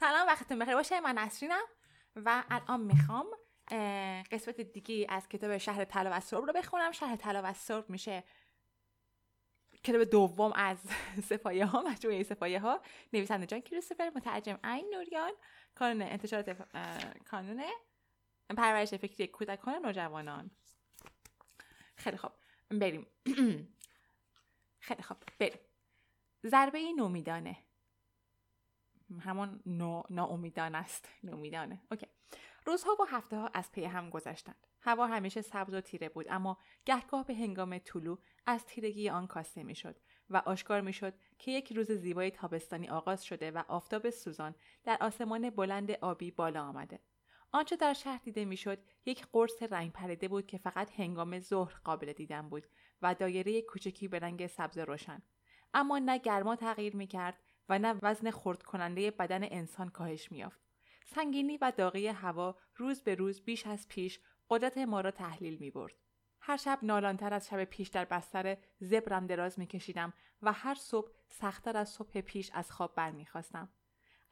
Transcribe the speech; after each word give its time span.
سلام 0.00 0.26
وقتتون 0.26 0.58
بخیر. 0.58 0.74
باشه 0.74 1.00
من 1.00 1.18
نسرینم 1.18 1.64
و 2.16 2.44
الان 2.50 2.80
می‌خوام 2.80 3.26
قسمت 4.32 4.60
دیگه 4.60 5.06
از 5.08 5.28
کتاب 5.28 5.58
شهر 5.58 5.84
طلا 5.84 6.10
و 6.12 6.20
سرب 6.20 6.44
رو 6.44 6.52
بخونم. 6.52 6.92
شهر 6.92 7.16
طلا 7.16 7.42
و 7.44 7.52
سرب 7.52 7.90
میشه 7.90 8.24
کتاب 9.84 10.04
دوم 10.04 10.52
از 10.54 10.78
سپایه 11.30 11.66
ها 11.66 11.82
مجموعه 11.82 12.22
سپایه 12.22 12.60
ها 12.60 12.80
نویسنده 13.12 13.46
جان 13.46 13.60
کریستوفر 13.60 14.12
مترجم 14.16 14.58
عین 14.64 14.94
نوریان 14.94 15.32
کانون 15.74 16.02
انتشارات 16.02 16.56
کانون 17.24 17.64
پرورش 18.56 18.94
فکری 18.94 19.26
کودکان 19.26 19.82
نوجوانان. 19.82 20.50
خیلی 21.96 22.16
خوب. 22.16 22.32
بریم. 22.70 23.06
خیلی 24.86 25.02
خوب. 25.02 25.16
بریم. 25.38 25.58
ضربه 26.46 26.92
نومیدانه. 26.96 27.67
همون 29.20 29.60
ناامیدان 30.10 30.74
است. 30.74 31.08
نومیدانه 31.22 31.82
اوکی. 31.90 32.06
روزها 32.66 32.96
و 33.00 33.04
هفته 33.08 33.36
ها 33.36 33.50
از 33.54 33.72
پی 33.72 33.84
هم 33.84 34.10
گذشتند. 34.10 34.66
هوا 34.80 35.06
همیشه 35.06 35.42
سبز 35.42 35.74
و 35.74 35.80
تیره 35.80 36.08
بود 36.08 36.26
اما 36.30 36.58
گهگاه 36.84 37.26
به 37.26 37.34
هنگام 37.34 37.78
طلوع 37.78 38.18
از 38.46 38.66
تیرگی 38.66 39.08
آن 39.08 39.26
کاسته 39.26 39.62
می‌شد 39.62 39.96
و 40.30 40.42
آشکار 40.46 40.80
می‌شد 40.80 41.14
که 41.38 41.50
یک 41.50 41.72
روز 41.72 41.92
زیبای 41.92 42.30
تابستانی 42.30 42.88
آغاز 42.88 43.24
شده 43.24 43.50
و 43.50 43.62
آفتاب 43.68 44.10
سوزان 44.10 44.54
در 44.84 44.98
آسمان 45.00 45.50
بلند 45.50 45.90
آبی 45.90 46.30
بالا 46.30 46.62
آمده. 46.62 47.00
آنچه 47.52 47.76
در 47.76 47.92
شهر 47.92 48.20
دیده 48.24 48.44
می‌شد 48.44 48.78
یک 49.06 49.26
قرص 49.32 49.62
رنگ 49.62 49.92
پریده 49.92 50.28
بود 50.28 50.46
که 50.46 50.58
فقط 50.58 51.00
هنگام 51.00 51.38
ظهر 51.38 51.74
قابل 51.84 52.12
دیدن 52.12 52.48
بود 52.48 52.66
و 53.02 53.14
دایره 53.14 53.62
کوچکی 53.62 54.08
به 54.08 54.18
رنگ 54.18 54.46
سبز 54.46 54.78
روشن. 54.78 55.22
اما 55.74 55.98
نه 55.98 56.18
گرما 56.18 56.56
تغییر 56.56 56.96
می‌کرد 56.96 57.38
و 57.68 57.78
نه 57.78 57.98
وزن 58.02 58.30
خرد 58.30 58.62
کننده 58.62 59.10
بدن 59.10 59.42
انسان 59.42 59.88
کاهش 59.88 60.32
میافت 60.32 60.60
سنگینی 61.14 61.56
و 61.56 61.72
داغی 61.76 62.06
هوا 62.06 62.56
روز 62.76 63.02
به 63.02 63.14
روز 63.14 63.40
بیش 63.40 63.66
از 63.66 63.88
پیش 63.88 64.20
قدرت 64.50 64.78
ما 64.78 65.00
را 65.00 65.10
تحلیل 65.10 65.58
می 65.58 65.70
برد. 65.70 65.94
هر 66.40 66.56
شب 66.56 66.78
نالانتر 66.82 67.34
از 67.34 67.48
شب 67.48 67.64
پیش 67.64 67.88
در 67.88 68.04
بستر 68.04 68.56
زبرم 68.80 69.26
دراز 69.26 69.58
می 69.58 69.66
کشیدم 69.66 70.12
و 70.42 70.52
هر 70.52 70.74
صبح 70.74 71.10
سختتر 71.28 71.76
از 71.76 71.88
صبح 71.88 72.20
پیش 72.20 72.50
از 72.54 72.72
خواب 72.72 72.94
برمیخواستم. 72.94 73.68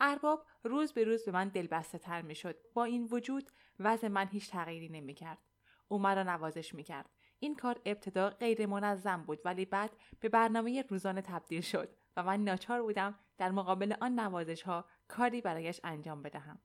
ارباب 0.00 0.46
روز 0.64 0.92
به 0.92 1.04
روز 1.04 1.24
به 1.24 1.32
من 1.32 1.48
دلبسته 1.48 1.98
تر 1.98 2.22
می 2.22 2.34
شد. 2.34 2.56
با 2.74 2.84
این 2.84 3.08
وجود 3.10 3.50
وضع 3.80 4.08
من 4.08 4.28
هیچ 4.28 4.50
تغییری 4.50 4.88
نمی 4.88 5.14
کرد. 5.14 5.38
او 5.88 5.98
مرا 5.98 6.22
نوازش 6.22 6.74
می 6.74 6.82
کرد. 6.82 7.10
این 7.38 7.54
کار 7.54 7.80
ابتدا 7.84 8.30
غیر 8.30 8.66
منظم 8.66 9.22
بود 9.22 9.40
ولی 9.44 9.64
بعد 9.64 9.90
به 10.20 10.28
برنامه 10.28 10.84
روزانه 10.88 11.22
تبدیل 11.22 11.60
شد 11.60 11.96
و 12.16 12.22
من 12.22 12.44
ناچار 12.44 12.82
بودم 12.82 13.18
در 13.38 13.50
مقابل 13.50 13.94
آن 14.00 14.20
نوازش 14.20 14.62
ها 14.62 14.84
کاری 15.08 15.40
برایش 15.40 15.80
انجام 15.84 16.22
بدهم. 16.22 16.58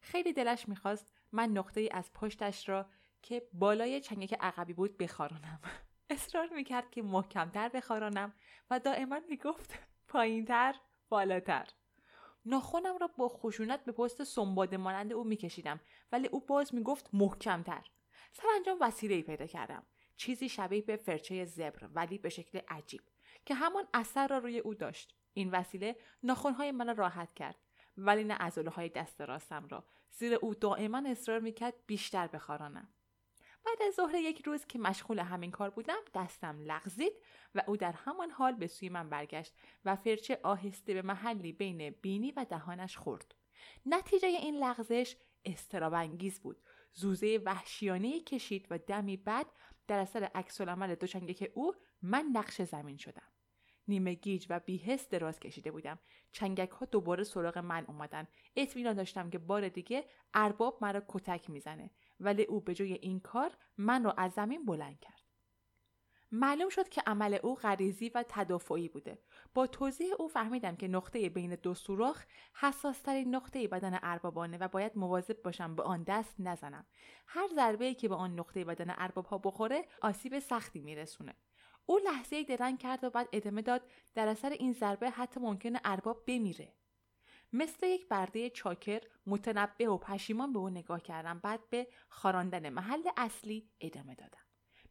خیلی 0.00 0.32
دلش 0.32 0.68
می‌خواست 0.68 1.12
من 1.32 1.48
نقطه 1.48 1.80
ای 1.80 1.90
از 1.90 2.12
پشتش 2.12 2.68
را 2.68 2.86
که 3.22 3.48
بالای 3.52 4.00
چنگک 4.00 4.36
عقبی 4.40 4.72
بود 4.72 4.98
بخارانم. 4.98 5.60
اصرار 6.10 6.48
می‌کرد 6.48 6.90
که 6.90 7.02
محکمتر 7.02 7.68
بخارانم 7.68 8.34
و 8.70 8.78
دائما 8.78 9.20
می‌گفت 9.28 9.78
پایینتر 10.08 10.74
بالاتر. 11.08 11.68
ناخونم 12.46 12.98
را 12.98 13.06
با 13.06 13.28
خشونت 13.28 13.84
به 13.84 13.92
پست 13.92 14.24
سنباده 14.24 14.76
مانند 14.76 15.12
او 15.12 15.24
میکشیدم 15.24 15.80
ولی 16.12 16.28
او 16.28 16.46
باز 16.46 16.74
می‌گفت 16.74 17.08
محکمتر 17.12 17.84
سرانجام 18.32 18.78
وسیله 18.80 19.14
ای 19.14 19.22
پیدا 19.22 19.46
کردم 19.46 19.82
چیزی 20.16 20.48
شبیه 20.48 20.82
به 20.82 20.96
فرچه 20.96 21.44
زبر 21.44 21.88
ولی 21.94 22.18
به 22.18 22.28
شکل 22.28 22.60
عجیب 22.68 23.00
که 23.48 23.54
همان 23.54 23.88
اثر 23.94 24.28
را 24.28 24.38
روی 24.38 24.58
او 24.58 24.74
داشت. 24.74 25.14
این 25.34 25.50
وسیله 25.50 25.96
ناخونهای 26.22 26.72
من 26.72 26.86
را 26.86 26.92
راحت 26.92 27.34
کرد 27.34 27.56
ولی 27.96 28.24
نه 28.24 28.34
عضله 28.34 28.70
های 28.70 28.88
دست 28.88 29.20
راستم 29.20 29.68
را. 29.68 29.84
زیر 30.10 30.34
او 30.34 30.54
دائما 30.54 31.02
اصرار 31.06 31.40
می‌کرد 31.40 31.74
بیشتر 31.86 32.26
بخارانم 32.26 32.88
بعد 33.66 33.82
از 33.88 33.94
ظهر 33.94 34.14
یک 34.14 34.46
روز 34.46 34.66
که 34.66 34.78
مشغول 34.78 35.18
همین 35.18 35.50
کار 35.50 35.70
بودم 35.70 35.98
دستم 36.14 36.58
لغزید 36.60 37.12
و 37.54 37.62
او 37.66 37.76
در 37.76 37.92
همان 37.92 38.30
حال 38.30 38.52
به 38.52 38.66
سوی 38.66 38.88
من 38.88 39.10
برگشت 39.10 39.54
و 39.84 39.96
فرچه 39.96 40.40
آهسته 40.42 40.94
به 40.94 41.02
محلی 41.02 41.52
بین 41.52 41.90
بینی 41.90 42.32
و 42.32 42.46
دهانش 42.50 42.96
خورد. 42.96 43.34
نتیجه 43.86 44.28
این 44.28 44.56
لغزش 44.56 45.16
استرابانگیز 45.44 46.40
بود. 46.40 46.62
زوزه 46.92 47.40
وحشیانه 47.44 48.20
کشید 48.20 48.66
و 48.70 48.78
دمی 48.78 49.16
بعد 49.16 49.46
در 49.86 49.98
اثر 49.98 50.30
العمل 50.60 50.94
که 50.94 51.52
او 51.54 51.74
من 52.02 52.30
نقش 52.32 52.62
زمین 52.62 52.96
شدم. 52.96 53.37
نیمه 53.88 54.14
گیج 54.14 54.46
و 54.50 54.60
بیهست 54.60 55.10
دراز 55.10 55.40
کشیده 55.40 55.70
بودم. 55.70 55.98
چنگک 56.32 56.70
ها 56.70 56.86
دوباره 56.86 57.24
سراغ 57.24 57.58
من 57.58 57.84
اومدن. 57.88 58.28
اطمینان 58.56 58.94
داشتم 58.94 59.30
که 59.30 59.38
بار 59.38 59.68
دیگه 59.68 60.04
ارباب 60.34 60.78
مرا 60.80 61.02
کتک 61.08 61.50
می‌زنه. 61.50 61.90
ولی 62.20 62.42
او 62.42 62.60
به 62.60 62.74
جای 62.74 62.92
این 62.92 63.20
کار 63.20 63.50
من 63.78 64.04
را 64.04 64.12
از 64.12 64.32
زمین 64.32 64.64
بلند 64.64 65.00
کرد. 65.00 65.18
معلوم 66.32 66.68
شد 66.68 66.88
که 66.88 67.02
عمل 67.06 67.38
او 67.42 67.54
غریزی 67.54 68.08
و 68.08 68.24
تدافعی 68.28 68.88
بوده. 68.88 69.18
با 69.54 69.66
توضیح 69.66 70.08
او 70.18 70.28
فهمیدم 70.28 70.76
که 70.76 70.88
نقطه 70.88 71.28
بین 71.28 71.54
دو 71.54 71.74
سوراخ 71.74 72.24
حساسترین 72.54 73.34
نقطه 73.34 73.68
بدن 73.68 73.98
اربابانه 74.02 74.58
و 74.58 74.68
باید 74.68 74.92
مواظب 74.96 75.42
باشم 75.42 75.74
به 75.74 75.82
آن 75.82 76.02
دست 76.02 76.34
نزنم. 76.38 76.86
هر 77.26 77.48
ضربه 77.54 77.94
که 77.94 78.08
به 78.08 78.14
آن 78.14 78.38
نقطه 78.38 78.64
بدن 78.64 78.94
ارباب 78.98 79.26
ها 79.26 79.38
بخوره 79.38 79.84
آسیب 80.00 80.38
سختی 80.38 80.80
میرسونه. 80.80 81.34
او 81.90 81.98
لحظه 81.98 82.44
درنگ 82.44 82.78
کرد 82.78 83.04
و 83.04 83.10
بعد 83.10 83.28
ادامه 83.32 83.62
داد 83.62 83.90
در 84.14 84.28
اثر 84.28 84.50
این 84.50 84.72
ضربه 84.72 85.10
حتی 85.10 85.40
ممکنه 85.40 85.80
ارباب 85.84 86.24
بمیره. 86.26 86.72
مثل 87.52 87.86
یک 87.86 88.08
برده 88.08 88.50
چاکر 88.50 89.02
متنبه 89.26 89.88
و 89.88 89.98
پشیمان 89.98 90.52
به 90.52 90.58
او 90.58 90.70
نگاه 90.70 91.00
کردم 91.00 91.38
بعد 91.38 91.70
به 91.70 91.86
خاراندن 92.08 92.68
محل 92.68 93.02
اصلی 93.16 93.70
ادامه 93.80 94.14
دادم. 94.14 94.44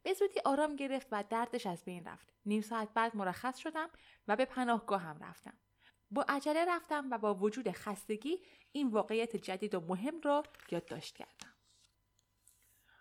به 0.03 0.13
زودی 0.13 0.39
آرام 0.45 0.75
گرفت 0.75 1.07
و 1.11 1.23
دردش 1.29 1.65
از 1.65 1.83
بین 1.85 2.05
رفت. 2.05 2.33
نیم 2.45 2.61
ساعت 2.61 2.93
بعد 2.93 3.15
مرخص 3.15 3.57
شدم 3.57 3.89
و 4.27 4.35
به 4.35 4.45
پناهگاه 4.45 5.01
هم 5.01 5.19
رفتم. 5.19 5.57
با 6.11 6.25
عجله 6.29 6.65
رفتم 6.65 7.07
و 7.11 7.17
با 7.17 7.35
وجود 7.35 7.71
خستگی 7.71 8.37
این 8.71 8.87
واقعیت 8.87 9.35
جدید 9.35 9.75
و 9.75 9.79
مهم 9.79 10.21
را 10.21 10.43
یادداشت 10.71 11.15
کردم. 11.15 11.53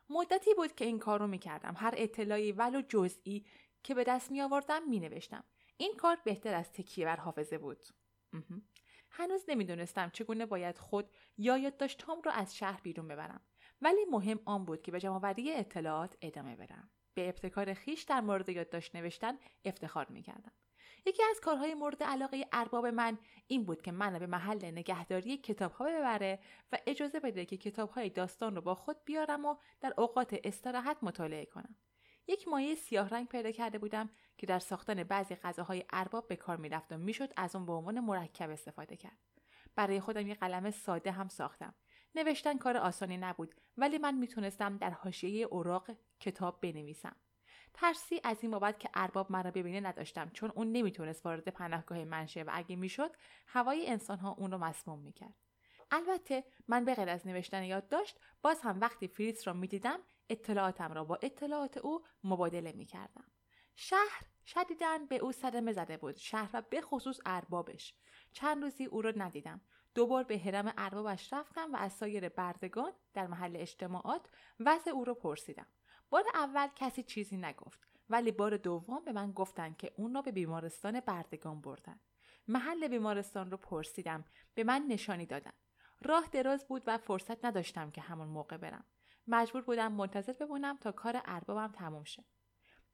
مدتی 0.09 0.55
بود 0.55 0.75
که 0.75 0.85
این 0.85 0.99
کار 0.99 1.21
رو 1.21 1.27
می 1.27 1.39
کردم. 1.39 1.75
هر 1.77 1.95
اطلاعی 1.97 2.53
ولو 2.53 2.83
جزئی 2.89 3.47
که 3.87 3.95
به 3.95 4.05
دست 4.05 4.31
می 4.31 4.43
آوردم 4.43 4.89
می 4.89 5.01
نوشتم. 5.01 5.45
این 5.77 5.95
کار 5.97 6.19
بهتر 6.25 6.55
از 6.55 6.73
تکیه 6.73 7.05
بر 7.05 7.17
حافظه 7.17 7.59
بود. 7.59 7.87
هنوز 9.11 9.45
نمی‌دونستم 9.49 10.11
چگونه 10.11 10.47
باید 10.47 10.79
خود 10.79 11.11
یا 11.39 11.59
یادداشتهام 11.59 12.23
را 12.23 12.33
از 12.33 12.57
شهر 12.57 12.81
بیرون 12.81 13.09
ببرم. 13.09 13.41
ولی 13.83 14.05
مهم 14.11 14.41
آن 14.45 14.65
بود 14.65 14.83
که 14.83 14.93
به 14.93 15.01
جمعآوری 15.01 15.53
اطلاعات 15.53 16.17
ادامه 16.21 16.57
بدم. 16.57 16.91
به 17.15 17.29
ابتکار 17.29 17.75
خیش 17.75 18.03
در 18.03 18.21
مورد 18.21 18.49
یادداشت 18.49 18.97
نوشتن 18.97 19.39
افتخار 19.65 20.07
می 20.09 20.23
کردم. 20.23 20.53
یکی 21.07 21.23
از 21.31 21.41
کارهای 21.41 21.75
مورد 21.75 22.03
علاقه 22.03 22.47
ارباب 22.53 22.87
من 22.87 23.19
این 23.47 23.65
بود 23.65 23.83
که 23.83 23.93
من 23.93 24.19
به 24.19 24.27
محل 24.27 24.65
نگهداری 24.65 25.37
کتاب 25.37 25.73
ها 25.73 25.85
ببره 25.85 26.39
و 26.73 26.79
اجازه 26.87 27.21
بده 27.21 27.45
که 27.45 27.57
کتاب 27.57 27.91
های 27.91 28.11
داستان 28.11 28.55
رو 28.55 28.63
با 28.63 28.75
خود 28.75 29.05
بیارم 29.05 29.45
و 29.45 29.57
در 29.81 29.95
اوقات 29.99 30.37
استراحت 30.45 30.97
مطالعه 31.03 31.47
کنم. 31.47 31.77
یک 32.29 32.49
مایه 32.49 32.75
سیاه 32.75 33.09
رنگ 33.09 33.29
پیدا 33.29 33.51
کرده 33.51 33.79
بودم 33.79 34.11
که 34.39 34.47
در 34.47 34.59
ساختن 34.59 35.05
بعضی 35.05 35.35
غذاهای 35.35 35.85
ارباب 35.91 36.29
به 36.29 36.37
کار 36.37 36.57
می‌رفت 36.57 36.93
و 36.93 36.99
می‌شد 36.99 37.33
از 37.37 37.57
اون 37.57 37.67
به 37.67 37.73
عنوان 37.73 38.01
مرکب 38.01 38.51
استفاده 38.51 38.97
کرد. 38.97 39.19
برای 39.75 40.01
خودم 40.01 40.27
یک 40.27 40.39
قلم 40.39 40.71
ساده 40.71 41.11
هم 41.11 41.29
ساختم. 41.29 41.75
نوشتن 42.15 42.59
کار 42.59 42.77
آسانی 42.77 43.17
نبود 43.17 43.55
ولی 43.77 43.99
من 43.99 44.15
می‌تونستم 44.15 44.77
در 44.77 44.91
حاشیه 44.91 45.47
اوراق 45.47 45.91
کتاب 46.21 46.61
بنویسم. 46.61 47.17
ترسی 47.75 48.21
از 48.25 48.37
این 48.43 48.51
بابت 48.51 48.79
که 48.79 48.91
ارباب 48.95 49.33
مرا 49.33 49.51
ببینه 49.51 49.81
نداشتم 49.81 50.31
چون 50.31 50.53
اون 50.55 50.73
نمی‌تونست 50.73 51.27
وارد 51.27 51.49
پناهگاه 51.49 52.05
من 52.05 52.27
شه 52.27 52.43
و 52.43 52.51
اگه 52.53 52.77
می‌شد 52.77 53.17
هوای 53.47 53.87
انسانها 53.87 54.31
اون 54.39 54.53
رو 54.53 54.59
مسموم 54.59 54.99
می‌کرد. 54.99 55.35
البته 55.91 56.45
من 56.69 56.85
به 56.85 56.95
غیر 56.95 57.09
از 57.09 57.27
نوشتن 57.27 57.65
یادداشت 57.65 58.21
باز 58.43 58.61
هم 58.61 58.81
وقتی 58.81 59.09
فریتز 59.09 59.47
را 59.47 59.53
می‌دیدم 59.53 59.99
اطلاعاتم 60.31 60.93
را 60.93 61.05
با 61.05 61.19
اطلاعات 61.23 61.77
او 61.79 62.05
مبادله 62.25 62.73
می 62.73 62.87
کردم. 62.87 63.25
شهر 63.77 64.27
شدیدن 64.47 65.07
به 65.07 65.17
او 65.17 65.33
صدمه 65.33 65.73
زده 65.73 65.97
بود. 65.97 66.17
شهر 66.17 66.51
و 66.53 66.63
به 66.71 66.81
خصوص 66.81 67.21
اربابش. 67.27 67.95
چند 68.33 68.63
روزی 68.63 68.85
او 68.85 69.03
را 69.03 69.13
ندیدم. 69.17 69.61
دوبار 69.95 70.25
به 70.25 70.39
حرم 70.39 70.75
اربابش 70.79 71.33
رفتم 71.33 71.73
و 71.73 71.77
از 71.77 71.93
سایر 71.93 72.29
بردگان 72.29 72.93
در 73.15 73.27
محل 73.27 73.57
اجتماعات 73.57 74.29
وضع 74.61 74.91
او 74.91 75.05
را 75.05 75.15
پرسیدم. 75.15 75.67
بار 76.11 76.25
اول 76.35 76.69
کسی 76.77 77.03
چیزی 77.03 77.37
نگفت 77.37 77.81
ولی 78.11 78.33
بار 78.33 78.57
دوم 78.57 79.05
به 79.05 79.13
من 79.13 79.33
گفتند 79.33 79.77
که 79.77 79.93
اون 79.97 80.15
را 80.15 80.23
به 80.23 80.33
بیمارستان 80.33 81.01
بردگان 81.01 81.61
بردن. 81.61 82.01
محل 82.49 82.89
بیمارستان 82.89 83.51
رو 83.51 83.57
پرسیدم 83.57 84.25
به 84.55 84.65
من 84.65 84.85
نشانی 84.89 85.27
دادن. 85.27 85.53
راه 86.03 86.29
دراز 86.33 86.67
بود 86.69 86.83
و 86.87 86.99
فرصت 86.99 87.45
نداشتم 87.45 87.91
که 87.91 88.01
همون 88.01 88.29
موقع 88.29 88.57
برم. 88.57 88.85
مجبور 89.27 89.63
بودم 89.63 89.93
منتظر 89.93 90.33
بمونم 90.33 90.77
تا 90.77 90.93
کار 90.93 91.23
اربابم 91.25 91.73
تموم 91.73 92.05
شه. 92.05 92.25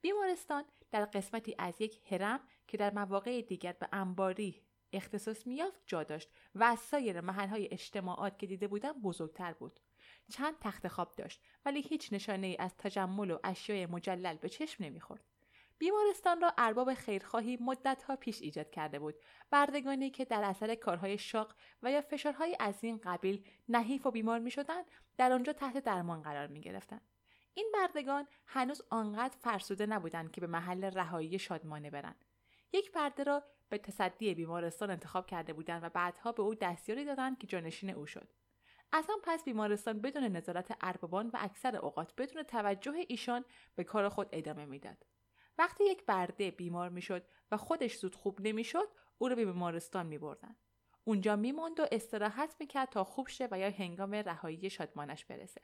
بیمارستان 0.01 0.63
در 0.91 1.05
قسمتی 1.05 1.55
از 1.57 1.81
یک 1.81 2.11
هرم 2.11 2.39
که 2.67 2.77
در 2.77 2.93
مواقع 2.93 3.41
دیگر 3.41 3.71
به 3.71 3.89
انباری 3.91 4.63
اختصاص 4.93 5.47
میافت 5.47 5.81
جا 5.85 6.03
داشت 6.03 6.29
و 6.55 6.63
از 6.63 6.79
سایر 6.79 7.21
محلهای 7.21 7.69
اجتماعات 7.71 8.39
که 8.39 8.47
دیده 8.47 8.67
بودم 8.67 8.93
بزرگتر 8.93 9.53
بود. 9.53 9.79
چند 10.29 10.55
تخت 10.61 10.87
خواب 10.87 11.15
داشت 11.15 11.41
ولی 11.65 11.81
هیچ 11.81 12.13
نشانه 12.13 12.47
ای 12.47 12.57
از 12.59 12.77
تجمل 12.77 13.31
و 13.31 13.39
اشیای 13.43 13.85
مجلل 13.85 14.37
به 14.37 14.49
چشم 14.49 14.83
نمی‌خورد. 14.83 15.32
بیمارستان 15.83 16.41
را 16.41 16.53
ارباب 16.57 16.93
خیرخواهی 16.93 17.57
مدتها 17.61 18.15
پیش 18.15 18.41
ایجاد 18.41 18.69
کرده 18.69 18.99
بود. 18.99 19.15
بردگانی 19.51 20.09
که 20.09 20.25
در 20.25 20.43
اثر 20.43 20.75
کارهای 20.75 21.17
شاق 21.17 21.55
و 21.83 21.91
یا 21.91 22.01
فشارهای 22.01 22.57
از 22.59 22.83
این 22.83 22.97
قبیل 23.03 23.47
نحیف 23.69 24.05
و 24.05 24.11
بیمار 24.11 24.39
می‌شدند 24.39 24.85
در 25.17 25.31
آنجا 25.31 25.53
تحت 25.53 25.77
درمان 25.77 26.21
قرار 26.21 26.47
می 26.47 26.61
گرفتند. 26.61 27.01
این 27.53 27.71
بردگان 27.73 28.27
هنوز 28.45 28.81
آنقدر 28.89 29.37
فرسوده 29.37 29.85
نبودند 29.85 30.31
که 30.31 30.41
به 30.41 30.47
محل 30.47 30.83
رهایی 30.83 31.39
شادمانه 31.39 31.89
برند. 31.89 32.25
یک 32.73 32.91
برده 32.91 33.23
را 33.23 33.43
به 33.69 33.77
تصدی 33.77 34.33
بیمارستان 34.33 34.91
انتخاب 34.91 35.27
کرده 35.27 35.53
بودند 35.53 35.83
و 35.83 35.89
بعدها 35.89 36.31
به 36.31 36.43
او 36.43 36.55
دستیاری 36.55 37.05
دادند 37.05 37.37
که 37.37 37.47
جانشین 37.47 37.89
او 37.89 38.05
شد. 38.05 38.33
از 38.91 39.09
آن 39.09 39.17
پس 39.23 39.43
بیمارستان 39.43 40.01
بدون 40.01 40.23
نظارت 40.23 40.77
اربابان 40.81 41.27
و 41.27 41.37
اکثر 41.39 41.75
اوقات 41.75 42.13
بدون 42.17 42.43
توجه 42.43 42.93
ایشان 43.07 43.45
به 43.75 43.83
کار 43.83 44.09
خود 44.09 44.29
ادامه 44.31 44.65
می‌داد. 44.65 45.05
وقتی 45.57 45.83
یک 45.83 46.05
برده 46.05 46.51
بیمار 46.51 46.89
می‌شد 46.89 47.27
و 47.51 47.57
خودش 47.57 47.97
زود 47.97 48.15
خوب 48.15 48.41
نمی‌شد 48.41 48.87
او 49.17 49.27
را 49.27 49.35
به 49.35 49.45
بیمارستان 49.45 50.05
می 50.05 50.17
بردن. 50.17 50.55
اونجا 51.03 51.35
میماند 51.35 51.79
و 51.79 51.85
استراحت 51.91 52.55
می‌کرد 52.59 52.89
تا 52.89 53.03
خوب 53.03 53.27
شه 53.27 53.47
و 53.51 53.59
یا 53.59 53.69
هنگام 53.69 54.13
رهایی 54.13 54.69
شادمانش 54.69 55.25
برسه. 55.25 55.61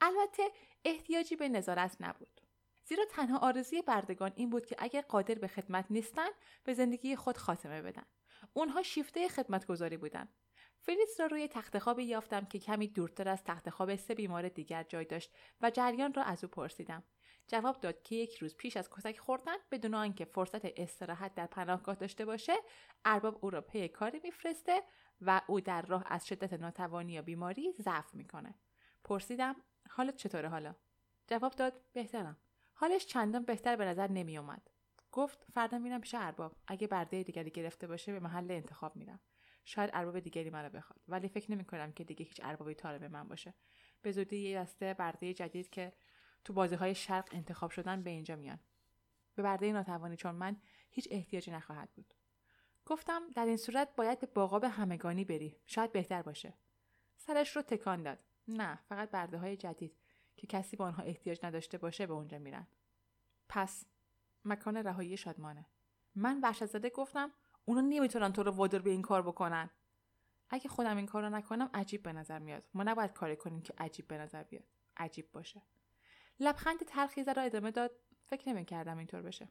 البته 0.00 0.42
احتیاجی 0.84 1.36
به 1.36 1.48
نظارت 1.48 1.96
نبود. 2.00 2.40
زیرا 2.84 3.04
تنها 3.04 3.38
آرزوی 3.38 3.82
بردگان 3.82 4.32
این 4.36 4.50
بود 4.50 4.66
که 4.66 4.76
اگر 4.78 5.00
قادر 5.00 5.34
به 5.34 5.48
خدمت 5.48 5.86
نیستند 5.90 6.32
به 6.64 6.74
زندگی 6.74 7.16
خود 7.16 7.36
خاتمه 7.36 7.82
بدن. 7.82 8.06
اونها 8.52 8.82
شیفته 8.82 9.28
خدمتگذاری 9.28 9.96
بودند 9.96 10.34
فریس 10.78 11.20
را 11.20 11.26
روی 11.26 11.48
تخت 11.48 11.78
خوابی 11.78 12.04
یافتم 12.04 12.44
که 12.44 12.58
کمی 12.58 12.88
دورتر 12.88 13.28
از 13.28 13.44
تخت 13.44 13.70
خواب 13.70 13.96
سه 13.96 14.14
بیمار 14.14 14.48
دیگر 14.48 14.82
جای 14.82 15.04
داشت 15.04 15.34
و 15.60 15.70
جریان 15.70 16.12
را 16.12 16.22
از 16.22 16.44
او 16.44 16.50
پرسیدم. 16.50 17.04
جواب 17.46 17.80
داد 17.80 18.02
که 18.02 18.16
یک 18.16 18.36
روز 18.36 18.56
پیش 18.56 18.76
از 18.76 18.90
کتک 18.90 19.18
خوردن 19.18 19.56
بدون 19.70 19.94
آنکه 19.94 20.24
فرصت 20.24 20.80
استراحت 20.80 21.34
در 21.34 21.46
پناهگاه 21.46 21.94
داشته 21.94 22.24
باشه 22.24 22.56
ارباب 23.04 23.38
او 23.44 23.50
را 23.50 23.60
پی 23.60 23.88
کاری 23.88 24.20
میفرسته 24.24 24.82
و 25.20 25.40
او 25.46 25.60
در 25.60 25.82
راه 25.82 26.04
از 26.06 26.26
شدت 26.26 26.52
ناتوانی 26.52 27.12
یا 27.12 27.22
بیماری 27.22 27.72
ضعف 27.72 28.14
می‌کنه. 28.14 28.54
پرسیدم 29.04 29.56
حالت 29.90 30.16
چطوره 30.16 30.48
حالا؟ 30.48 30.74
جواب 31.26 31.52
داد 31.52 31.80
بهترم. 31.92 32.36
حالش 32.74 33.06
چندان 33.06 33.44
بهتر 33.44 33.76
به 33.76 33.84
نظر 33.84 34.10
نمی 34.10 34.38
اومد 34.38 34.70
گفت 35.12 35.46
فردا 35.54 35.78
میرم 35.78 36.00
پیش 36.00 36.14
ارباب. 36.14 36.56
اگه 36.66 36.86
برده 36.86 37.22
دیگری 37.22 37.50
گرفته 37.50 37.86
باشه 37.86 38.12
به 38.12 38.20
محل 38.20 38.50
انتخاب 38.50 38.96
میرم. 38.96 39.20
شاید 39.64 39.90
ارباب 39.92 40.20
دیگری 40.20 40.50
مرا 40.50 40.68
بخواد. 40.68 41.00
ولی 41.08 41.28
فکر 41.28 41.52
نمی 41.52 41.64
کنم 41.64 41.92
که 41.92 42.04
دیگه 42.04 42.24
هیچ 42.24 42.40
اربابی 42.44 42.74
طالب 42.74 43.04
من 43.04 43.28
باشه. 43.28 43.54
به 44.02 44.12
زودی 44.12 44.38
یه 44.38 44.58
دسته 44.58 44.94
برده 44.94 45.34
جدید 45.34 45.70
که 45.70 45.92
تو 46.46 46.52
بازی 46.52 46.74
های 46.74 46.94
شرق 46.94 47.28
انتخاب 47.32 47.70
شدن 47.70 48.02
به 48.02 48.10
اینجا 48.10 48.36
میان. 48.36 48.58
به 49.34 49.42
برده 49.42 49.72
ناتوانی 49.72 50.16
چون 50.16 50.34
من 50.34 50.56
هیچ 50.90 51.08
احتیاجی 51.10 51.50
نخواهد 51.50 51.90
بود. 51.90 52.14
گفتم 52.84 53.30
در 53.30 53.46
این 53.46 53.56
صورت 53.56 53.96
باید 53.96 54.20
به 54.20 54.26
باقاب 54.26 54.64
همگانی 54.64 55.24
بری. 55.24 55.56
شاید 55.66 55.92
بهتر 55.92 56.22
باشه. 56.22 56.54
سرش 57.16 57.56
رو 57.56 57.62
تکان 57.62 58.02
داد. 58.02 58.18
نه 58.48 58.78
فقط 58.88 59.10
برده 59.10 59.38
های 59.38 59.56
جدید 59.56 59.96
که 60.36 60.46
کسی 60.46 60.76
به 60.76 60.84
آنها 60.84 61.02
احتیاج 61.02 61.40
نداشته 61.42 61.78
باشه 61.78 62.06
به 62.06 62.12
اونجا 62.12 62.38
میرن. 62.38 62.66
پس 63.48 63.84
مکان 64.44 64.76
رهایی 64.76 65.16
شادمانه. 65.16 65.66
من 66.14 66.40
وحشت 66.40 66.66
زده 66.66 66.90
گفتم 66.90 67.32
اونا 67.64 67.80
نمی‌تونن 67.80 68.32
تو 68.32 68.42
رو 68.42 68.50
وادار 68.50 68.82
به 68.82 68.90
این 68.90 69.02
کار 69.02 69.22
بکنن. 69.22 69.70
اگه 70.50 70.68
خودم 70.68 70.96
این 70.96 71.06
کار 71.06 71.22
رو 71.22 71.30
نکنم 71.30 71.70
عجیب 71.74 72.02
به 72.02 72.12
نظر 72.12 72.38
میاد. 72.38 72.64
ما 72.74 72.82
نباید 72.82 73.12
کاری 73.12 73.36
کنیم 73.36 73.62
که 73.62 73.74
عجیب 73.78 74.08
به 74.08 74.18
نظر 74.18 74.42
بیاد. 74.42 74.64
عجیب 74.96 75.32
باشه. 75.32 75.62
لبخند 76.40 76.78
تلخی 76.78 77.24
را 77.24 77.42
ادامه 77.42 77.70
داد 77.70 77.90
فکر 78.24 78.48
نمی‌کردم 78.48 78.98
اینطور 78.98 79.22
بشه. 79.22 79.48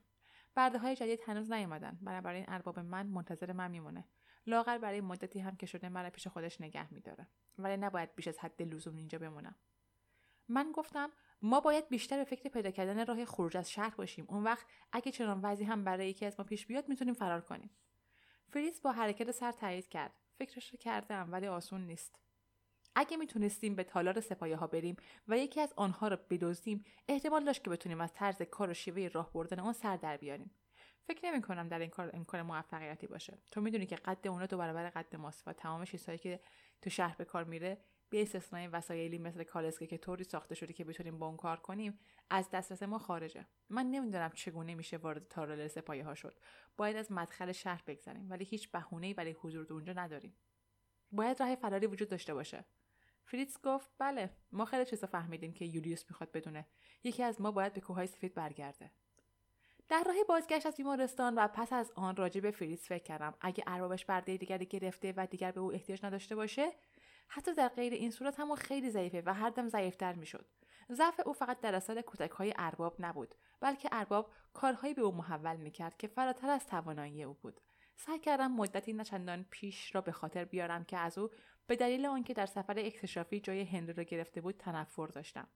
برده 0.55 0.77
های 0.77 0.95
جدید 0.95 1.19
هنوز 1.27 1.51
نیومدن. 1.51 1.99
بنابراین 2.01 2.45
ارباب 2.47 2.79
من 2.79 3.07
منتظر 3.07 3.51
من 3.51 3.71
میمونه. 3.71 4.05
لاغر 4.47 4.77
برای 4.77 5.01
مدتی 5.01 5.39
هم 5.39 5.55
که 5.55 5.65
شده 5.65 5.89
مرا 5.89 6.09
پیش 6.09 6.27
خودش 6.27 6.61
نگه 6.61 6.93
میداره. 6.93 7.27
ولی 7.57 7.77
نباید 7.77 8.15
بیش 8.15 8.27
از 8.27 8.39
حد 8.39 8.61
لزوم 8.61 8.95
اینجا 8.95 9.19
بمونم. 9.19 9.55
من 10.47 10.71
گفتم 10.71 11.09
ما 11.41 11.59
باید 11.59 11.89
بیشتر 11.89 12.17
به 12.17 12.23
فکر 12.23 12.49
پیدا 12.49 12.71
کردن 12.71 13.05
راه 13.05 13.25
خروج 13.25 13.57
از 13.57 13.71
شهر 13.71 13.95
باشیم. 13.95 14.25
اون 14.29 14.43
وقت 14.43 14.65
اگه 14.91 15.11
چنان 15.11 15.41
وضعی 15.41 15.65
هم 15.65 15.83
برای 15.83 16.09
یکی 16.09 16.25
از 16.25 16.35
ما 16.39 16.45
پیش 16.45 16.65
بیاد 16.65 16.89
می‌تونیم 16.89 17.13
فرار 17.13 17.41
کنیم. 17.41 17.69
فریس 18.49 18.81
با 18.81 18.91
حرکت 18.91 19.31
سر 19.31 19.51
تایید 19.51 19.87
کرد. 19.87 20.13
فکرش 20.37 20.71
رو 20.71 20.77
کردم 20.77 21.31
ولی 21.31 21.47
آسون 21.47 21.81
نیست. 21.81 22.24
اگه 22.95 23.17
می‌تونستیم 23.17 23.75
به 23.75 23.83
تالار 23.83 24.21
سپایه 24.21 24.55
ها 24.55 24.67
بریم 24.67 24.95
و 25.27 25.37
یکی 25.37 25.61
از 25.61 25.73
آنها 25.75 26.07
را 26.07 26.19
بدزدیم 26.29 26.83
احتمال 27.07 27.45
داشت 27.45 27.63
که 27.63 27.69
بتونیم 27.69 28.01
از 28.01 28.13
طرز 28.13 28.41
کار 28.41 28.69
و 28.69 28.73
شیوه 28.73 29.07
راه 29.07 29.33
بردن 29.33 29.59
آن 29.59 29.73
سر 29.73 29.97
در 29.97 30.17
بیاریم. 30.17 30.51
فکر 31.07 31.31
نمی 31.31 31.41
کنم 31.41 31.67
در 31.67 31.79
این 31.79 31.89
کار 31.89 32.11
امکان 32.13 32.41
موفقیتی 32.41 33.07
باشه. 33.07 33.37
تو 33.51 33.61
می‌دونی 33.61 33.85
که 33.85 33.95
قد 33.95 34.27
اونا 34.27 34.45
دو 34.45 34.57
برابر 34.57 34.89
قد 34.89 35.15
ماست 35.15 35.47
و 35.47 35.53
تمام 35.53 35.85
چیزهایی 35.85 36.19
که 36.19 36.39
تو 36.81 36.89
شهر 36.89 37.15
به 37.17 37.25
کار 37.25 37.43
میره 37.43 37.77
به 38.09 38.21
استثنای 38.21 38.67
وسایلی 38.67 39.17
مثل 39.17 39.43
کالسکه 39.43 39.87
که 39.87 39.97
طوری 39.97 40.23
ساخته 40.23 40.55
شده 40.55 40.73
که 40.73 40.83
بتونیم 40.83 41.19
با 41.19 41.27
اون 41.27 41.37
کار 41.37 41.59
کنیم 41.59 41.99
از 42.29 42.49
دسترس 42.49 42.83
ما 42.83 42.97
خارجه. 42.97 43.45
من 43.69 43.85
نمی‌دونم 43.85 44.29
چگونه 44.29 44.75
میشه 44.75 44.97
وارد 44.97 45.27
تالار 45.27 45.67
سپایه 45.67 46.03
ها 46.03 46.15
شد. 46.15 46.39
باید 46.77 46.95
از 46.95 47.11
مدخل 47.11 47.51
شهر 47.51 47.83
بگذریم 47.87 48.29
ولی 48.29 48.45
هیچ 48.45 48.71
بهونه‌ای 48.71 49.13
برای 49.13 49.35
حضور 49.41 49.73
اونجا 49.73 49.93
نداریم. 49.93 50.35
باید 51.11 51.39
راه 51.39 51.55
فراری 51.55 51.87
وجود 51.87 52.09
داشته 52.09 52.33
باشه. 52.33 52.65
فریتز 53.25 53.57
گفت 53.63 53.89
بله 53.97 54.29
ما 54.51 54.65
خیلی 54.65 54.85
چیزا 54.85 55.07
فهمیدیم 55.07 55.53
که 55.53 55.65
یولیوس 55.65 56.03
می‌خواد 56.09 56.31
بدونه. 56.31 56.67
یکی 57.03 57.23
از 57.23 57.41
ما 57.41 57.51
باید 57.51 57.73
به 57.73 57.81
کوههای 57.81 58.07
سفید 58.07 58.33
برگرده. 58.33 58.91
در 59.89 60.03
راه 60.03 60.15
بازگشت 60.29 60.65
از 60.65 60.75
بیمارستان 60.75 61.35
و 61.35 61.47
پس 61.47 61.73
از 61.73 61.91
آن 61.95 62.15
راجع 62.15 62.41
به 62.41 62.51
فریتز 62.51 62.83
فکر 62.83 63.03
کردم. 63.03 63.33
اگه 63.41 63.63
اربابش 63.67 64.05
برده 64.05 64.37
دیگری 64.37 64.65
گرفته 64.65 65.13
و 65.17 65.27
دیگر 65.27 65.51
به 65.51 65.61
او 65.61 65.73
احتیاج 65.73 66.05
نداشته 66.05 66.35
باشه 66.35 66.71
حتی 67.27 67.53
در 67.53 67.67
غیر 67.67 67.93
این 67.93 68.11
صورت 68.11 68.39
هم 68.39 68.55
خیلی 68.55 68.89
ضعیفه 68.89 69.23
و 69.25 69.33
هر 69.33 69.49
دم 69.49 69.67
ضعیفتر 69.67 70.13
می‌شد. 70.13 70.45
ضعف 70.91 71.19
او 71.25 71.33
فقط 71.33 71.59
در 71.59 71.75
اثر 71.75 72.03
کتک 72.07 72.31
های 72.31 72.53
ارباب 72.57 72.95
نبود 72.99 73.35
بلکه 73.59 73.89
ارباب 73.91 74.31
کارهایی 74.53 74.93
به 74.93 75.01
او 75.01 75.15
محول 75.15 75.55
می‌کرد 75.55 75.97
که 75.97 76.07
فراتر 76.07 76.49
از 76.49 76.67
توانایی 76.67 77.23
او 77.23 77.33
بود. 77.33 77.61
سعی 77.97 78.19
کردم 78.19 78.51
مدتی 78.51 78.93
نچندان 78.93 79.45
پیش 79.49 79.95
را 79.95 80.01
به 80.01 80.11
خاطر 80.11 80.45
بیارم 80.45 80.83
که 80.83 80.97
از 80.97 81.17
او 81.17 81.29
به 81.67 81.75
دلیل 81.75 82.05
آنکه 82.05 82.33
در 82.33 82.45
سفر 82.45 82.79
اکتشافی 82.79 83.39
جای 83.39 83.61
هنری 83.61 83.93
را 83.93 84.03
گرفته 84.03 84.41
بود 84.41 84.57
تنفر 84.57 85.07
داشتم. 85.07 85.47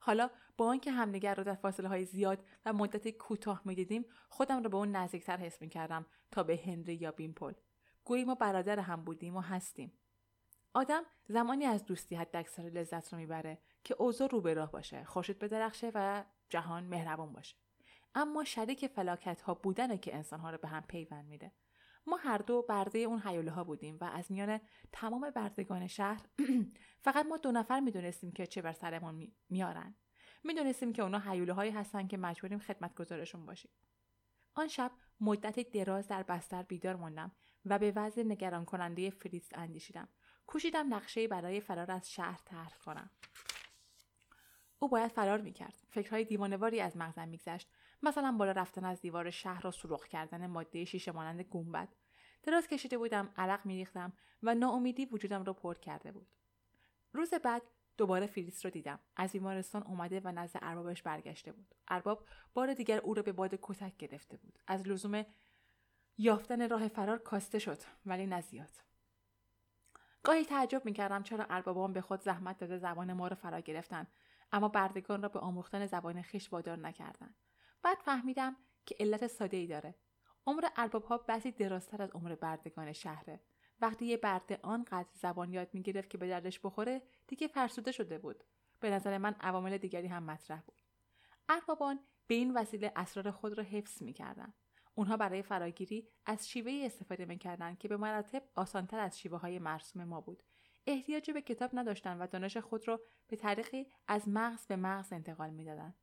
حالا 0.00 0.30
با 0.56 0.68
آنکه 0.68 0.92
همدیگر 0.92 1.34
را 1.34 1.44
در 1.44 1.54
فاصله 1.54 1.88
های 1.88 2.04
زیاد 2.04 2.44
و 2.64 2.72
مدت 2.72 3.08
کوتاه 3.08 3.62
می‌دیدیم 3.64 4.04
خودم 4.28 4.62
را 4.62 4.68
به 4.68 4.76
اون 4.76 4.96
نزدیکتر 4.96 5.36
حس 5.36 5.62
می‌کردم 5.62 6.06
تا 6.30 6.42
به 6.42 6.56
هنری 6.56 6.94
یا 6.94 7.10
بیمپل 7.10 7.52
گویی 8.04 8.24
ما 8.24 8.34
برادر 8.34 8.78
هم 8.78 9.04
بودیم 9.04 9.36
و 9.36 9.40
هستیم. 9.40 9.92
آدم 10.74 11.02
زمانی 11.28 11.64
از 11.64 11.84
دوستی 11.84 12.14
حد 12.14 12.36
اکثر 12.36 12.62
لذت 12.62 13.12
رو 13.12 13.18
می‌بره 13.18 13.58
که 13.84 13.94
اوضاع 13.98 14.28
رو 14.28 14.40
به 14.40 14.54
راه 14.54 14.72
باشه 14.72 15.04
خورشید 15.04 15.38
بدرخشه 15.38 15.92
و 15.94 16.24
جهان 16.48 16.84
مهربان 16.84 17.32
باشه. 17.32 17.56
اما 18.14 18.44
شریک 18.44 18.86
فلاکت 18.86 19.40
ها 19.40 19.54
بودنه 19.54 19.98
که 19.98 20.14
انسان 20.14 20.40
ها 20.40 20.50
رو 20.50 20.58
به 20.58 20.68
هم 20.68 20.82
پیوند 20.82 21.24
میده. 21.24 21.52
ما 22.06 22.16
هر 22.16 22.38
دو 22.38 22.62
برده 22.62 22.98
اون 22.98 23.20
حیوله 23.20 23.50
ها 23.50 23.64
بودیم 23.64 23.98
و 24.00 24.04
از 24.04 24.32
میان 24.32 24.60
تمام 24.92 25.30
بردگان 25.30 25.86
شهر 25.86 26.26
فقط 27.04 27.26
ما 27.26 27.36
دو 27.36 27.52
نفر 27.52 27.80
می‌دونستیم 27.80 28.32
که 28.32 28.46
چه 28.46 28.62
بر 28.62 28.72
سرمون 28.72 29.32
میارن 29.48 29.94
می‌دونستیم 30.44 30.92
که 30.92 31.02
اونا 31.02 31.18
حیوله 31.18 31.52
هایی 31.52 31.70
هستن 31.70 32.06
که 32.06 32.16
مجبوریم 32.16 32.58
خدمت 32.58 32.94
گذارشون 32.94 33.46
باشیم. 33.46 33.70
آن 34.54 34.68
شب 34.68 34.92
مدت 35.20 35.70
دراز 35.70 36.08
در 36.08 36.22
بستر 36.22 36.62
بیدار 36.62 36.96
موندم 36.96 37.32
و 37.64 37.78
به 37.78 37.92
وضع 37.96 38.22
نگران 38.22 38.64
کننده 38.64 39.10
فریست 39.10 39.58
اندیشیدم. 39.58 40.08
کوشیدم 40.46 40.94
نقشه 40.94 41.28
برای 41.28 41.60
فرار 41.60 41.90
از 41.90 42.12
شهر 42.12 42.40
طرح 42.44 42.76
کنم. 42.84 43.10
او 44.78 44.88
باید 44.88 45.10
فرار 45.10 45.40
می‌کرد. 45.40 45.74
فکرهای 45.88 46.24
دیوانواری 46.24 46.80
از 46.80 46.96
مغزم 46.96 47.28
میگذشت. 47.28 47.68
مثلا 48.02 48.32
بالا 48.32 48.52
رفتن 48.52 48.84
از 48.84 49.00
دیوار 49.00 49.30
شهر 49.30 49.60
را 49.60 49.70
سوراخ 49.70 50.06
کردن 50.06 50.46
ماده 50.46 50.84
شیشه 50.84 51.12
مانند 51.12 51.42
گنبد. 51.42 51.88
دراز 52.42 52.66
کشیده 52.66 52.98
بودم 52.98 53.32
عرق 53.36 53.66
میریختم 53.66 54.12
و 54.42 54.54
ناامیدی 54.54 55.06
وجودم 55.06 55.44
را 55.44 55.52
پر 55.52 55.74
کرده 55.74 56.12
بود. 56.12 56.28
روز 57.12 57.34
بعد 57.34 57.62
دوباره 57.96 58.26
فریس 58.26 58.64
رو 58.64 58.70
دیدم. 58.70 59.00
از 59.16 59.32
بیمارستان 59.32 59.82
اومده 59.82 60.20
و 60.24 60.32
نزد 60.32 60.58
اربابش 60.62 61.02
برگشته 61.02 61.52
بود. 61.52 61.74
ارباب 61.88 62.26
بار 62.54 62.74
دیگر 62.74 62.98
او 62.98 63.14
را 63.14 63.22
به 63.22 63.32
باد 63.32 63.58
کتک 63.62 63.96
گرفته 63.96 64.36
بود. 64.36 64.58
از 64.66 64.88
لزوم 64.88 65.24
یافتن 66.18 66.68
راه 66.68 66.88
فرار 66.88 67.18
کاسته 67.18 67.58
شد 67.58 67.78
ولی 68.06 68.26
نزیاد 68.26 68.70
گاهی 70.22 70.44
تعجب 70.44 70.84
می‌کردم 70.84 71.22
چرا 71.22 71.46
اربابان 71.50 71.92
به 71.92 72.00
خود 72.00 72.22
زحمت 72.22 72.58
داده 72.58 72.78
زبان 72.78 73.12
ما 73.12 73.28
را 73.28 73.36
فرا 73.36 73.60
گرفتن 73.60 74.06
اما 74.52 74.68
بردگان 74.68 75.22
را 75.22 75.28
به 75.28 75.38
آموختن 75.38 75.86
زبان 75.86 76.22
خیش 76.22 76.52
وادار 76.52 76.78
نکردند. 76.78 77.34
بعد 77.86 77.98
فهمیدم 77.98 78.56
که 78.86 78.96
علت 79.00 79.26
ساده 79.26 79.56
ای 79.56 79.66
داره. 79.66 79.94
عمر 80.46 80.68
ارباب 80.76 81.04
ها 81.04 81.18
بسی 81.18 81.52
درازتر 81.52 82.02
از 82.02 82.10
عمر 82.10 82.34
بردگان 82.34 82.92
شهره. 82.92 83.40
وقتی 83.80 84.06
یه 84.06 84.16
برده 84.16 84.60
آنقدر 84.62 85.08
زبان 85.12 85.52
یاد 85.52 85.74
می‌گرفت 85.74 86.10
که 86.10 86.18
به 86.18 86.28
دردش 86.28 86.60
بخوره 86.60 87.02
دیگه 87.26 87.48
فرسوده 87.48 87.92
شده 87.92 88.18
بود. 88.18 88.44
به 88.80 88.90
نظر 88.90 89.18
من 89.18 89.34
عوامل 89.40 89.78
دیگری 89.78 90.06
هم 90.06 90.22
مطرح 90.22 90.60
بود. 90.60 90.82
اربابان 91.48 92.00
به 92.26 92.34
این 92.34 92.54
وسیله 92.54 92.92
اسرار 92.96 93.30
خود 93.30 93.58
را 93.58 93.64
حفظ 93.64 94.02
می‌کردند 94.02 94.54
اونها 94.94 95.16
برای 95.16 95.42
فراگیری 95.42 96.08
از 96.26 96.48
شیوه 96.48 96.82
استفاده 96.84 97.24
می‌کردند 97.24 97.78
که 97.78 97.88
به 97.88 97.96
مراتب 97.96 98.42
آسانتر 98.54 98.98
از 98.98 99.18
شیوه 99.18 99.38
های 99.38 99.58
مرسوم 99.58 100.04
ما 100.04 100.20
بود. 100.20 100.42
احتیاجی 100.86 101.32
به 101.32 101.42
کتاب 101.42 101.70
نداشتند 101.72 102.20
و 102.20 102.26
دانش 102.26 102.56
خود 102.56 102.88
را 102.88 103.00
به 103.28 103.36
طریقی 103.36 103.86
از 104.08 104.28
مغز 104.28 104.66
به 104.66 104.76
مغز 104.76 105.12
انتقال 105.12 105.50
می‌دادند 105.50 105.94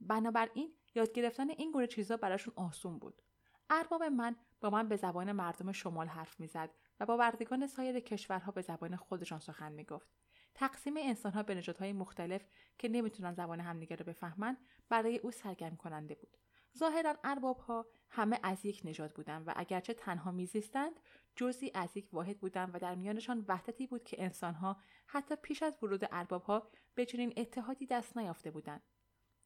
بنابراین 0.00 0.74
یاد 0.94 1.12
گرفتن 1.12 1.50
این 1.50 1.72
گونه 1.72 1.86
چیزها 1.86 2.16
براشون 2.16 2.54
آسون 2.56 2.98
بود. 2.98 3.22
ارباب 3.70 4.02
من 4.02 4.36
با 4.60 4.70
من 4.70 4.88
به 4.88 4.96
زبان 4.96 5.32
مردم 5.32 5.72
شمال 5.72 6.06
حرف 6.06 6.40
می‌زد 6.40 6.70
و 7.00 7.06
با 7.06 7.16
بردگان 7.16 7.66
سایر 7.66 8.00
کشورها 8.00 8.52
به 8.52 8.62
زبان 8.62 8.96
خودشان 8.96 9.38
سخن 9.38 9.72
می‌گفت. 9.72 10.08
تقسیم 10.54 10.94
انسانها 10.96 11.42
به 11.42 11.54
نژادهای 11.54 11.92
مختلف 11.92 12.46
که 12.78 12.88
نمی‌تونن 12.88 13.32
زبان 13.32 13.60
همدیگه 13.60 13.96
رو 13.96 14.04
بفهمن 14.04 14.56
برای 14.88 15.18
او 15.18 15.30
سرگرم 15.30 15.76
کننده 15.76 16.14
بود. 16.14 16.36
ظاهرا 16.78 17.16
ارباب 17.24 17.58
ها 17.58 17.86
همه 18.10 18.40
از 18.42 18.64
یک 18.64 18.82
نژاد 18.84 19.12
بودند 19.12 19.48
و 19.48 19.52
اگرچه 19.56 19.94
تنها 19.94 20.30
میزیستند 20.30 21.00
جزی 21.36 21.70
از 21.74 21.96
یک 21.96 22.14
واحد 22.14 22.40
بودند 22.40 22.74
و 22.74 22.78
در 22.78 22.94
میانشان 22.94 23.44
وحدتی 23.48 23.86
بود 23.86 24.04
که 24.04 24.22
انسانها 24.22 24.76
حتی 25.06 25.36
پیش 25.36 25.62
از 25.62 25.78
ورود 25.82 26.08
ارباب 26.12 26.42
ها 26.42 26.70
به 26.94 27.04
چنین 27.04 27.32
اتحادی 27.36 27.86
دست 27.86 28.16
نیافته 28.16 28.50
بودند. 28.50 28.82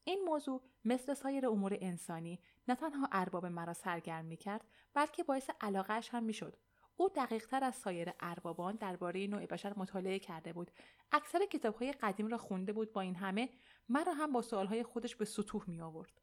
این 0.05 0.25
موضوع 0.25 0.63
مثل 0.85 1.15
سایر 1.15 1.47
امور 1.47 1.79
انسانی 1.81 2.41
نه 2.69 2.75
تنها 2.75 3.09
ارباب 3.13 3.47
مرا 3.47 3.73
سرگرم 3.73 4.25
می‌کرد 4.25 4.65
بلکه 4.95 5.23
باعث 5.23 5.51
علاقهش 5.61 6.09
هم 6.09 6.23
می‌شد. 6.23 6.57
او 6.97 7.09
دقیقتر 7.09 7.65
از 7.65 7.75
سایر 7.75 8.13
اربابان 8.21 8.77
درباره 8.77 9.27
نوع 9.27 9.47
بشر 9.47 9.73
مطالعه 9.77 10.19
کرده 10.19 10.53
بود. 10.53 10.71
اکثر 11.13 11.47
کتابهای 11.47 11.93
قدیم 11.93 12.27
را 12.27 12.39
خونده 12.39 12.73
بود 12.73 12.93
با 12.93 13.01
این 13.01 13.15
همه 13.15 13.49
مرا 13.89 14.13
هم 14.13 14.33
با 14.33 14.43
سوالهای 14.43 14.83
خودش 14.83 15.17
به 15.17 15.25
سطوح 15.25 15.65
می 15.67 15.81
آورد 15.81 16.21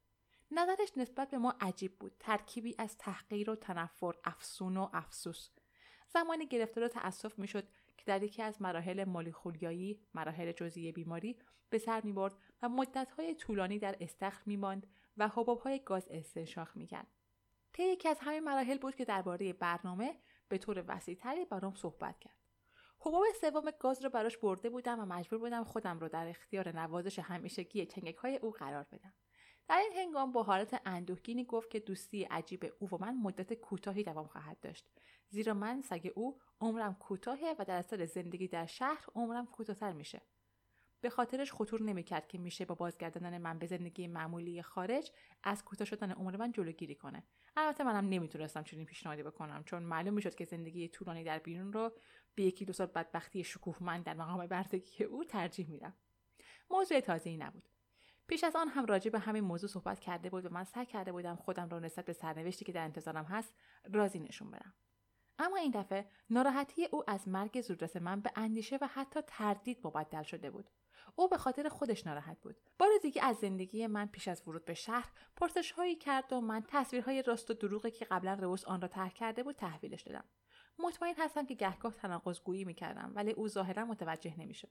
نظرش 0.52 0.98
نسبت 0.98 1.30
به 1.30 1.38
ما 1.38 1.56
عجیب 1.62 2.00
بود. 2.00 2.16
ترکیبی 2.20 2.76
از 2.78 2.98
تحقیر 2.98 3.50
و 3.50 3.56
تنفر 3.56 4.14
افسون 4.24 4.78
و 4.78 4.90
افسوس. 4.94 5.50
زمانی 6.08 6.48
گرفتار 6.48 6.88
تأسف 6.88 7.40
می‌شد 7.40 7.68
که 7.98 8.04
در 8.06 8.24
یکی 8.24 8.42
از 8.42 8.62
مراحل 8.62 9.04
مالیخولیایی 9.04 10.00
مراحل 10.14 10.52
جزئی 10.52 10.92
بیماری 10.92 11.40
به 11.70 11.78
سر 11.78 12.02
می 12.02 12.14
برد 12.14 12.36
و 12.62 12.70
مدتهای 12.70 13.36
طولانی 13.36 13.80
در 13.80 13.96
استخر 14.00 14.42
می 14.46 14.58
ماند 14.58 14.88
و 15.18 15.28
حبابهای 15.28 15.80
گاز 15.80 16.08
استنشاق 16.10 16.76
می 16.76 16.88
کرد. 16.88 17.08
طی 17.74 17.84
یکی 17.84 18.10
از 18.10 18.18
همین 18.22 18.40
مراحل 18.40 18.78
بود 18.78 18.96
که 18.96 19.06
درباره 19.06 19.54
برنامه 19.54 20.16
به 20.48 20.58
طور 20.58 20.84
وسیعتری 20.88 21.46
برام 21.46 21.76
صحبت 21.76 22.20
کرد. 22.20 22.38
حباب 23.00 23.24
سوم 23.42 23.72
گاز 23.80 24.04
را 24.04 24.10
براش 24.10 24.38
برده 24.38 24.70
بودم 24.70 25.00
و 25.00 25.06
مجبور 25.06 25.40
بودم 25.40 25.64
خودم 25.64 26.00
رو 26.00 26.10
در 26.10 26.28
اختیار 26.28 26.80
نوازش 26.80 27.20
همیشگی 27.20 27.86
چنگک 27.86 28.16
های 28.16 28.38
او 28.38 28.52
قرار 28.52 28.84
بدم. 28.92 29.14
در 29.68 29.78
این 29.78 29.92
هنگام 29.96 30.32
با 30.32 30.44
حالت 30.44 30.82
اندوهگینی 30.86 31.44
گفت 31.44 31.70
که 31.70 31.80
دوستی 31.80 32.24
عجیب 32.24 32.74
او 32.80 32.90
و 32.90 32.98
من 32.98 33.18
مدت 33.18 33.54
کوتاهی 33.54 34.04
دوام 34.04 34.28
خواهد 34.28 34.60
داشت 34.60 34.86
زیرا 35.30 35.54
من 35.54 35.82
سگ 35.82 36.12
او 36.16 36.40
عمرم 36.62 36.94
کوتاهه 36.96 37.56
و 37.60 37.66
در 37.66 37.78
اثر 37.78 38.06
زندگی 38.06 38.48
در 38.48 38.66
شهر 38.66 39.06
عمرم 39.16 39.46
کوتاهتر 39.46 39.94
میشه 39.94 40.22
به 41.02 41.10
خاطرش 41.10 41.54
خطور 41.54 41.82
نمی‌کرد 41.82 42.28
که 42.28 42.38
میشه 42.38 42.66
با 42.66 42.76
بازگرداندن 42.76 43.38
من 43.38 43.60
به 43.60 43.66
زندگی 43.66 44.08
معمولی 44.08 44.62
خارج 44.62 45.12
از 45.44 45.66
کوتاه 45.66 45.86
شدن 45.86 46.12
عمر 46.12 46.38
من 46.38 46.52
جلوگیری 46.52 46.96
کنه. 46.96 47.24
البته 47.58 47.84
منم 47.84 48.10
نمی‌تونستم 48.10 48.64
چنین 48.64 48.86
پیشنهادی 48.86 49.24
بکنم 49.24 49.64
چون 49.64 49.84
معلوم 49.84 50.14
می‌شد 50.14 50.36
که 50.36 50.46
زندگی 50.46 50.88
طولانی 50.88 51.24
در 51.24 51.40
بیرون 51.40 51.74
رو 51.74 51.92
به 52.36 52.44
یکی 52.44 52.66
دو 52.66 52.74
سال 52.74 52.88
بدبختی 52.88 53.44
شکوهمند 53.44 54.04
در 54.04 54.14
مقام 54.14 54.48
بردگی 54.48 55.04
او 55.04 55.24
ترجیح 55.24 55.70
میدم. 55.70 55.94
موضوع 56.70 57.00
تازه 57.00 57.30
ای 57.30 57.38
نبود. 57.38 57.70
پیش 58.28 58.44
از 58.44 58.56
آن 58.56 58.68
هم 58.68 58.86
راجع 58.86 59.12
به 59.12 59.20
همین 59.20 59.44
موضوع 59.44 59.70
صحبت 59.70 60.00
کرده 60.00 60.30
بود 60.30 60.46
و 60.46 60.50
من 60.50 60.64
سعی 60.64 60.86
کرده 60.86 61.12
بودم 61.12 61.36
خودم 61.36 61.70
را 61.70 61.80
نسبت 61.80 62.06
به 62.06 62.14
سرنوشتی 62.14 62.66
که 62.66 62.72
در 62.72 62.84
انتظارم 62.84 63.26
هست 63.26 63.54
راضی 63.94 64.20
نشون 64.20 64.52
بدم. 64.52 64.74
اما 65.40 65.58
این 65.58 65.72
دفعه 65.72 66.06
ناراحتی 66.30 66.86
او 66.86 67.10
از 67.10 67.28
مرگ 67.28 67.62
زودرس 67.62 67.96
من 67.96 68.22
به 68.22 68.32
اندیشه 68.36 68.78
و 68.82 68.88
حتی 68.88 69.20
تردید 69.28 69.88
مبدل 69.88 70.24
شده 70.24 70.50
بود. 70.50 70.70
او 71.16 71.28
به 71.30 71.38
خاطر 71.38 71.70
خودش 71.70 72.08
ناراحت 72.08 72.42
بود. 72.42 72.62
بار 72.80 72.90
دیگه 73.02 73.24
از 73.24 73.38
زندگی 73.38 73.88
من 73.88 74.06
پیش 74.06 74.28
از 74.28 74.44
ورود 74.48 74.66
به 74.66 74.74
شهر 74.74 75.12
پرسش 75.36 75.72
هایی 75.72 75.96
کرد 75.96 76.34
و 76.34 76.42
من 76.42 76.64
تصویرهای 76.68 77.22
راست 77.22 77.52
و 77.52 77.54
دروغی 77.54 77.92
که 77.92 78.06
قبلا 78.06 78.34
روس 78.34 78.66
آن 78.66 78.82
را 78.82 78.88
ترک 78.88 79.14
کرده 79.14 79.44
بود 79.44 79.56
تحویلش 79.56 80.02
دادم. 80.02 80.24
مطمئن 80.80 81.16
هستم 81.18 81.46
که 81.46 81.54
گهگاه 81.56 81.94
تناقض 81.94 82.40
گویی 82.40 82.66
می‌کردم 82.66 83.12
ولی 83.16 83.32
او 83.32 83.48
ظاهرا 83.48 83.86
متوجه 83.86 84.40
نمی‌شد. 84.40 84.70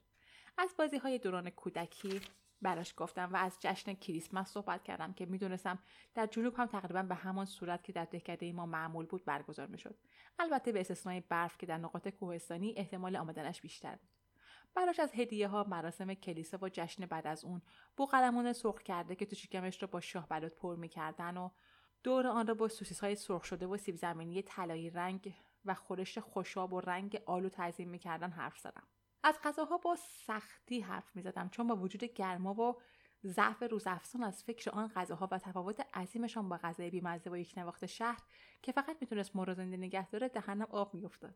از 0.58 0.74
بازی 0.78 0.96
های 0.96 1.18
دوران 1.18 1.50
کودکی 1.50 2.20
براش 2.62 2.94
گفتم 2.96 3.32
و 3.32 3.36
از 3.36 3.56
جشن 3.60 3.94
کریسمس 3.94 4.50
صحبت 4.50 4.82
کردم 4.82 5.12
که 5.12 5.26
می‌دونستم 5.26 5.78
در 6.14 6.26
جنوب 6.26 6.54
هم 6.54 6.66
تقریبا 6.66 7.02
به 7.02 7.14
همان 7.14 7.46
صورت 7.46 7.84
که 7.84 7.92
در 7.92 8.04
دهکده 8.04 8.52
ما 8.52 8.66
معمول 8.66 9.06
بود 9.06 9.24
برگزار 9.24 9.66
می‌شد. 9.66 9.98
البته 10.38 10.72
به 10.72 10.80
استثنای 10.80 11.20
برف 11.20 11.58
که 11.58 11.66
در 11.66 11.78
نقاط 11.78 12.08
کوهستانی 12.08 12.74
احتمال 12.76 13.16
آمدنش 13.16 13.60
بیشتر 13.60 13.96
بود. 13.96 14.19
براش 14.74 15.00
از 15.00 15.12
هدیه 15.14 15.48
ها 15.48 15.64
مراسم 15.68 16.14
کلیسا 16.14 16.58
و 16.62 16.68
جشن 16.68 17.06
بعد 17.06 17.26
از 17.26 17.44
اون 17.44 17.62
بوقلمون 17.96 18.52
سرخ 18.52 18.82
کرده 18.82 19.16
که 19.16 19.26
تو 19.26 19.36
شکمش 19.36 19.82
رو 19.82 19.88
با 19.88 20.00
شاه 20.00 20.28
بلوط 20.28 20.54
پر 20.54 20.76
می‌کردن 20.76 21.36
و 21.36 21.50
دور 22.02 22.26
آن 22.26 22.46
را 22.46 22.54
با 22.54 22.68
سوسیس 22.68 23.00
های 23.00 23.14
سرخ 23.14 23.44
شده 23.44 23.66
و 23.66 23.76
سیب 23.76 23.96
زمینی 23.96 24.42
طلایی 24.42 24.90
رنگ 24.90 25.34
و 25.64 25.74
خورش 25.74 26.18
خوشاب 26.18 26.72
و 26.72 26.80
رنگ 26.80 27.22
آلو 27.26 27.48
تعظیم 27.48 27.88
می‌کردن 27.88 28.30
حرف 28.30 28.58
زدم. 28.58 28.86
از 29.22 29.38
غذاها 29.44 29.76
با 29.78 29.96
سختی 29.96 30.80
حرف 30.80 31.16
می‌زدم 31.16 31.48
چون 31.48 31.66
با 31.66 31.76
وجود 31.76 32.04
گرما 32.04 32.54
و 32.54 32.80
ضعف 33.24 33.62
روزافزون 33.62 34.22
از 34.22 34.44
فکر 34.44 34.70
آن 34.70 34.88
غذاها 34.88 35.28
و 35.30 35.38
تفاوت 35.38 35.96
عظیمشان 35.96 36.48
با 36.48 36.56
غذای 36.56 36.90
بیمزه 36.90 37.30
و 37.30 37.36
یک 37.36 37.54
نواخت 37.56 37.86
شهر 37.86 38.22
که 38.62 38.72
فقط 38.72 38.96
می‌تونست 39.00 39.36
مرا 39.36 39.54
زنده 39.54 39.76
نگه 39.76 40.08
داره 40.10 40.28
دهنم 40.28 40.66
آب 40.70 40.94
میافتاد. 40.94 41.34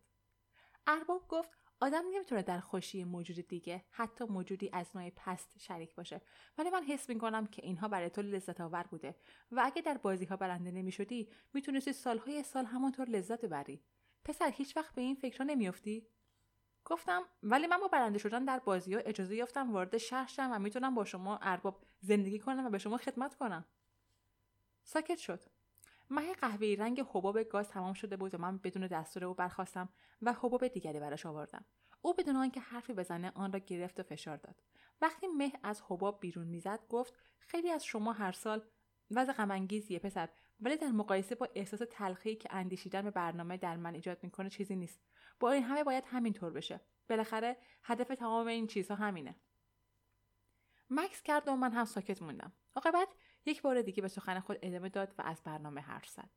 ارباب 0.86 1.28
گفت 1.28 1.63
آدم 1.84 2.04
نمی‌تونه 2.14 2.42
در 2.42 2.60
خوشی 2.60 3.04
موجود 3.04 3.48
دیگه 3.48 3.84
حتی 3.90 4.24
موجودی 4.24 4.70
از 4.72 4.96
نوع 4.96 5.10
پست 5.10 5.58
شریک 5.58 5.94
باشه. 5.94 6.20
ولی 6.58 6.70
من 6.70 6.82
حس 6.82 7.08
می‌کنم 7.08 7.46
که 7.46 7.64
اینها 7.64 7.88
برای 7.88 8.10
تو 8.10 8.22
لذت 8.22 8.60
آور 8.60 8.82
بوده. 8.82 9.14
و 9.52 9.62
اگه 9.64 9.82
در 9.82 9.98
بازی 9.98 10.24
ها 10.24 10.36
برنده 10.36 10.70
نمی‌شدی 10.70 11.28
می‌تونستی 11.54 11.92
سالهای 11.92 12.42
سال 12.42 12.64
همانطور 12.64 13.08
لذت 13.08 13.44
ببری. 13.44 13.82
پسر 14.24 14.50
هیچ 14.50 14.76
وقت 14.76 14.94
به 14.94 15.02
این 15.02 15.14
فکر 15.14 15.44
نمیافتی؟ 15.44 16.06
گفتم 16.84 17.22
ولی 17.42 17.66
من 17.66 17.78
با 17.80 17.88
برنده 17.88 18.18
شدن 18.18 18.44
در 18.44 18.58
بازی 18.58 18.94
ها 18.94 19.00
اجازه 19.00 19.36
یافتم 19.36 19.72
وارد 19.72 19.98
شهر 19.98 20.26
شم 20.26 20.50
و 20.52 20.58
می‌تونم 20.58 20.94
با 20.94 21.04
شما 21.04 21.38
ارباب 21.42 21.84
زندگی 22.00 22.38
کنم 22.38 22.66
و 22.66 22.70
به 22.70 22.78
شما 22.78 22.96
خدمت 22.96 23.34
کنم. 23.34 23.64
ساکت 24.84 25.18
شد. 25.18 25.40
مه 26.10 26.34
قهوه‌ای 26.34 26.76
رنگ 26.76 27.00
حباب 27.00 27.42
گاز 27.42 27.68
تمام 27.68 27.92
شده 27.92 28.16
بود 28.16 28.34
و 28.34 28.38
من 28.38 28.58
بدون 28.58 28.86
دستور 28.86 29.24
او 29.24 29.34
برخواستم 29.34 29.88
و 30.22 30.32
حباب 30.32 30.68
دیگری 30.68 31.00
براش 31.00 31.26
آوردم. 31.26 31.64
او 32.02 32.14
بدون 32.14 32.36
آنکه 32.36 32.60
حرفی 32.60 32.92
بزنه 32.92 33.32
آن 33.34 33.52
را 33.52 33.58
گرفت 33.58 34.00
و 34.00 34.02
فشار 34.02 34.36
داد. 34.36 34.62
وقتی 35.00 35.26
مه 35.26 35.52
از 35.62 35.82
حباب 35.88 36.20
بیرون 36.20 36.46
می‌زد 36.46 36.80
گفت 36.88 37.14
خیلی 37.38 37.70
از 37.70 37.84
شما 37.84 38.12
هر 38.12 38.32
سال 38.32 38.62
وضع 39.10 39.32
غمانگیزیه 39.32 39.98
پسر 39.98 40.28
ولی 40.60 40.76
در 40.76 40.90
مقایسه 40.90 41.34
با 41.34 41.48
احساس 41.54 41.80
تلخی 41.90 42.36
که 42.36 42.48
اندیشیدن 42.52 43.02
به 43.02 43.10
برنامه 43.10 43.56
در 43.56 43.76
من 43.76 43.94
ایجاد 43.94 44.18
می‌کنه 44.22 44.50
چیزی 44.50 44.76
نیست. 44.76 45.00
با 45.40 45.52
این 45.52 45.62
همه 45.62 45.84
باید 45.84 46.04
همینطور 46.06 46.52
بشه. 46.52 46.80
بالاخره 47.08 47.56
هدف 47.82 48.08
تمام 48.08 48.46
این 48.46 48.66
چیزها 48.66 48.96
همینه. 48.96 49.36
مکس 50.90 51.22
کرد 51.22 51.48
و 51.48 51.56
من 51.56 51.72
هم 51.72 51.84
ساکت 51.84 52.22
موندم. 52.22 52.52
عاقبت 52.74 53.08
یک 53.46 53.62
بار 53.62 53.82
دیگه 53.82 54.02
به 54.02 54.08
سخن 54.08 54.40
خود 54.40 54.58
ادامه 54.62 54.88
داد 54.88 55.14
و 55.18 55.22
از 55.22 55.42
برنامه 55.44 55.80
حرف 55.80 56.08
زد. 56.08 56.30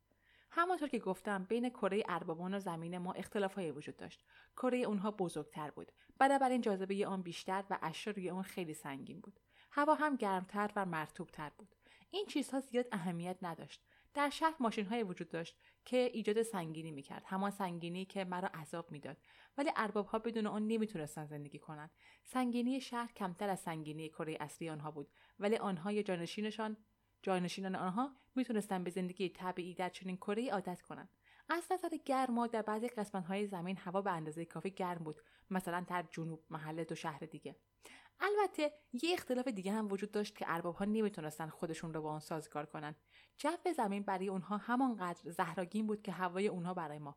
همانطور 0.50 0.88
که 0.88 0.98
گفتم 0.98 1.44
بین 1.44 1.68
کره 1.68 2.02
اربابان 2.08 2.54
و 2.54 2.58
زمین 2.58 2.98
ما 2.98 3.12
اختلافهایی 3.12 3.70
وجود 3.70 3.96
داشت. 3.96 4.24
کره 4.56 4.78
اونها 4.78 5.10
بزرگتر 5.10 5.70
بود. 5.70 5.92
بنابراین 6.18 6.60
جاذبه 6.60 7.06
آن 7.06 7.22
بیشتر 7.22 7.64
و 7.70 7.78
اشیا 7.82 8.12
روی 8.12 8.30
آن 8.30 8.42
خیلی 8.42 8.74
سنگین 8.74 9.20
بود. 9.20 9.40
هوا 9.70 9.94
هم 9.94 10.16
گرمتر 10.16 10.70
و 10.76 10.86
مرتوبتر 10.86 11.50
بود. 11.58 11.74
این 12.10 12.26
چیزها 12.26 12.60
زیاد 12.60 12.86
اهمیت 12.92 13.36
نداشت. 13.42 13.84
در 14.14 14.30
شهر 14.30 14.54
ماشین 14.60 14.86
های 14.86 15.02
وجود 15.02 15.28
داشت 15.28 15.58
که 15.84 15.96
ایجاد 15.96 16.42
سنگینی 16.42 16.90
می‌کرد. 16.90 17.22
همان 17.26 17.50
سنگینی 17.50 18.04
که 18.04 18.24
مرا 18.24 18.48
عذاب 18.48 18.90
می‌داد. 18.90 19.16
ولی 19.58 19.70
ارباب 19.76 20.06
ها 20.06 20.18
بدون 20.18 20.46
آن 20.46 20.66
نمی‌تونستن 20.66 21.26
زندگی 21.26 21.58
کنند. 21.58 21.90
سنگینی 22.24 22.80
شهر 22.80 23.12
کمتر 23.12 23.48
از 23.48 23.60
سنگینی 23.60 24.08
کره 24.08 24.36
اصلی 24.40 24.70
آنها 24.70 24.90
بود. 24.90 25.08
ولی 25.38 25.56
آنها 25.56 25.92
یا 25.92 26.02
جانشینشان 26.02 26.76
جانشینان 27.28 27.74
آنها 27.74 28.10
می‌تونستن 28.34 28.84
به 28.84 28.90
زندگی 28.90 29.28
طبیعی 29.28 29.74
در 29.74 29.88
چنین 29.88 30.16
کره 30.16 30.50
عادت 30.50 30.82
کنند 30.82 31.08
از 31.48 31.62
نظر 31.70 31.88
گرما 32.04 32.46
در 32.46 32.62
بعضی 32.62 32.88
قسمت 32.88 33.24
های 33.24 33.46
زمین 33.46 33.76
هوا 33.76 34.02
به 34.02 34.10
اندازه 34.10 34.44
کافی 34.44 34.70
گرم 34.70 35.04
بود 35.04 35.20
مثلا 35.50 35.84
در 35.88 36.04
جنوب 36.10 36.44
محل 36.50 36.84
دو 36.84 36.94
شهر 36.94 37.18
دیگه. 37.18 37.56
البته 38.20 38.72
یه 38.92 39.12
اختلاف 39.12 39.48
دیگه 39.48 39.72
هم 39.72 39.92
وجود 39.92 40.10
داشت 40.10 40.36
که 40.36 40.44
ارباب 40.48 40.74
ها 40.74 40.84
نمی‌تونستن 40.84 41.48
خودشون 41.48 41.94
رو 41.94 42.02
با 42.02 42.10
آن 42.10 42.20
سازگار 42.20 42.66
کنن. 42.66 42.94
جو 43.38 43.72
زمین 43.76 44.02
برای 44.02 44.28
اونها 44.28 44.56
همانقدر 44.56 45.30
زهراگین 45.30 45.86
بود 45.86 46.02
که 46.02 46.12
هوای 46.12 46.48
اونها 46.48 46.74
برای 46.74 46.98
ما. 46.98 47.16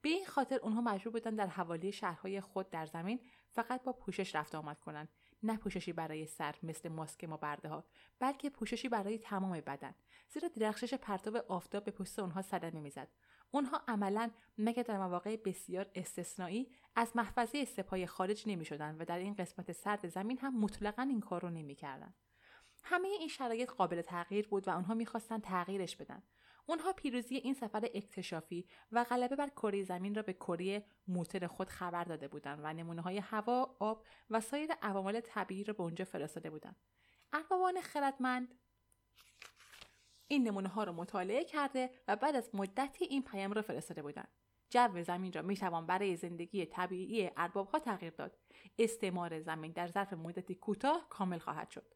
به 0.00 0.08
این 0.08 0.26
خاطر 0.26 0.58
اونها 0.62 0.80
مجبور 0.80 1.12
بودن 1.12 1.34
در 1.34 1.46
حوالی 1.46 1.92
شهرهای 1.92 2.40
خود 2.40 2.70
در 2.70 2.86
زمین 2.86 3.20
فقط 3.54 3.82
با 3.82 3.92
پوشش 3.92 4.34
رفت 4.34 4.54
آمد 4.54 4.80
کنند 4.80 5.08
نه 5.42 5.56
پوششی 5.56 5.92
برای 5.92 6.26
سر 6.26 6.54
مثل 6.62 6.88
ماسک 6.88 7.24
ما 7.24 7.36
برده 7.36 7.68
ها 7.68 7.84
بلکه 8.18 8.50
پوششی 8.50 8.88
برای 8.88 9.18
تمام 9.18 9.60
بدن. 9.60 9.94
زیرا 10.28 10.48
درخشش 10.48 10.94
پرتاب 10.94 11.36
آفتاب 11.36 11.84
به 11.84 11.90
پوست 11.90 12.18
اونها 12.18 12.42
صدمه 12.42 12.80
می‌زد. 12.80 13.08
اونها 13.50 13.82
عملا 13.88 14.30
مگر 14.58 14.82
در 14.82 14.98
مواقع 14.98 15.36
بسیار 15.36 15.90
استثنایی 15.94 16.72
از 16.96 17.12
محفظه 17.14 17.64
سپاه 17.64 18.06
خارج 18.06 18.44
نمی 18.46 18.64
شدن 18.64 18.96
و 18.98 19.04
در 19.04 19.18
این 19.18 19.34
قسمت 19.34 19.72
سرد 19.72 20.08
زمین 20.08 20.38
هم 20.38 20.60
مطلقا 20.60 21.02
این 21.02 21.20
کار 21.20 21.42
رو 21.42 21.50
نمی 21.50 21.74
کردن. 21.74 22.14
همه 22.84 23.08
این 23.08 23.28
شرایط 23.28 23.70
قابل 23.70 24.02
تغییر 24.02 24.48
بود 24.48 24.68
و 24.68 24.70
آنها 24.70 24.94
می‌خواستند 24.94 25.42
تغییرش 25.42 25.96
بدن. 25.96 26.22
اونها 26.66 26.92
پیروزی 26.92 27.36
این 27.36 27.54
سفر 27.54 27.84
اکتشافی 27.94 28.66
و 28.92 29.04
غلبه 29.04 29.36
بر 29.36 29.48
کره 29.48 29.82
زمین 29.82 30.14
را 30.14 30.22
به 30.22 30.32
کره 30.32 30.84
موتر 31.08 31.46
خود 31.46 31.68
خبر 31.68 32.04
داده 32.04 32.28
بودند 32.28 32.60
و 32.62 32.72
نمونه 32.72 33.02
های 33.02 33.18
هوا، 33.18 33.76
آب 33.78 34.04
و 34.30 34.40
سایر 34.40 34.72
عوامل 34.82 35.20
طبیعی 35.20 35.64
را 35.64 35.74
به 35.74 35.82
اونجا 35.82 36.04
فرستاده 36.04 36.50
بودند. 36.50 36.76
اربابان 37.32 37.80
خردمند 37.80 38.54
این 40.28 40.48
نمونه 40.48 40.68
ها 40.68 40.84
را 40.84 40.92
مطالعه 40.92 41.44
کرده 41.44 41.90
و 42.08 42.16
بعد 42.16 42.36
از 42.36 42.54
مدتی 42.54 43.04
این 43.04 43.22
پیام 43.22 43.52
را 43.52 43.62
فرستاده 43.62 44.02
بودند. 44.02 44.28
جو 44.70 45.02
زمین 45.02 45.32
را 45.32 45.42
می 45.42 45.56
توان 45.56 45.86
برای 45.86 46.16
زندگی 46.16 46.66
طبیعی 46.66 47.30
ارباب 47.36 47.68
ها 47.68 47.78
تغییر 47.78 48.12
داد. 48.12 48.38
استعمار 48.78 49.40
زمین 49.40 49.72
در 49.72 49.88
ظرف 49.88 50.12
مدتی 50.12 50.54
کوتاه 50.54 51.06
کامل 51.08 51.38
خواهد 51.38 51.70
شد. 51.70 51.94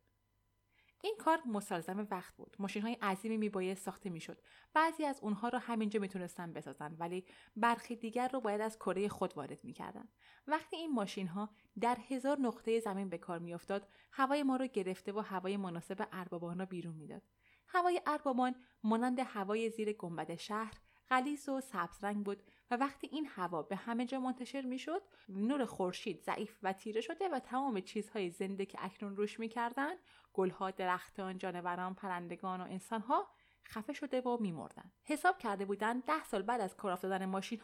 این 1.06 1.16
کار 1.18 1.38
مستلزم 1.46 2.06
وقت 2.10 2.36
بود. 2.36 2.56
ماشین 2.58 2.82
های 2.82 2.94
عظیمی 2.94 3.36
میباید 3.36 3.76
ساخته 3.76 4.10
می‌شد. 4.10 4.38
بعضی 4.74 5.04
از 5.04 5.20
اونها 5.22 5.48
را 5.48 5.58
همینجا 5.58 6.00
می‌تونستن 6.00 6.52
بسازن 6.52 6.96
ولی 6.98 7.24
برخی 7.56 7.96
دیگر 7.96 8.28
رو 8.28 8.40
باید 8.40 8.60
از 8.60 8.78
کره 8.78 9.08
خود 9.08 9.36
وارد 9.36 9.64
می‌کردن. 9.64 10.08
وقتی 10.46 10.76
این 10.76 10.92
ماشین 10.92 11.26
ها 11.26 11.50
در 11.80 11.96
هزار 12.08 12.40
نقطه 12.40 12.80
زمین 12.80 13.08
به 13.08 13.18
کار 13.18 13.38
میافتاد 13.38 13.88
هوای 14.12 14.42
ما 14.42 14.56
رو 14.56 14.66
گرفته 14.66 15.12
و 15.12 15.20
هوای 15.20 15.56
مناسب 15.56 16.08
اربابان 16.12 16.58
را 16.58 16.66
بیرون 16.66 16.94
می‌داد. 16.94 17.22
هوای 17.68 18.00
اربابان 18.06 18.54
مانند 18.84 19.18
هوای 19.18 19.70
زیر 19.70 19.92
گنبد 19.92 20.34
شهر 20.34 20.74
غلیظ 21.08 21.48
و 21.48 21.60
سبز 21.60 22.04
رنگ 22.04 22.24
بود 22.24 22.42
و 22.70 22.76
وقتی 22.76 23.06
این 23.06 23.26
هوا 23.26 23.62
به 23.62 23.76
همه 23.76 24.06
جا 24.06 24.20
منتشر 24.20 24.60
می‌شد 24.60 25.02
نور 25.28 25.64
خورشید 25.64 26.22
ضعیف 26.22 26.58
و 26.62 26.72
تیره 26.72 27.00
شده 27.00 27.28
و 27.28 27.38
تمام 27.38 27.80
چیزهای 27.80 28.30
زنده 28.30 28.66
که 28.66 28.78
اکنون 28.84 29.16
روش 29.16 29.40
می‌کردند 29.40 29.98
گلها 30.32 30.70
درختان 30.70 31.38
جانوران 31.38 31.94
پرندگان 31.94 32.60
و 32.60 32.64
انسانها 32.64 33.28
خفه 33.64 33.92
شده 33.92 34.20
و 34.20 34.38
میمردند 34.40 34.92
حساب 35.04 35.38
کرده 35.38 35.64
بودند 35.64 36.04
ده 36.04 36.24
سال 36.24 36.42
بعد 36.42 36.60
از 36.60 36.76
کار 36.76 36.92
افتادن 36.92 37.24
ماشین 37.24 37.60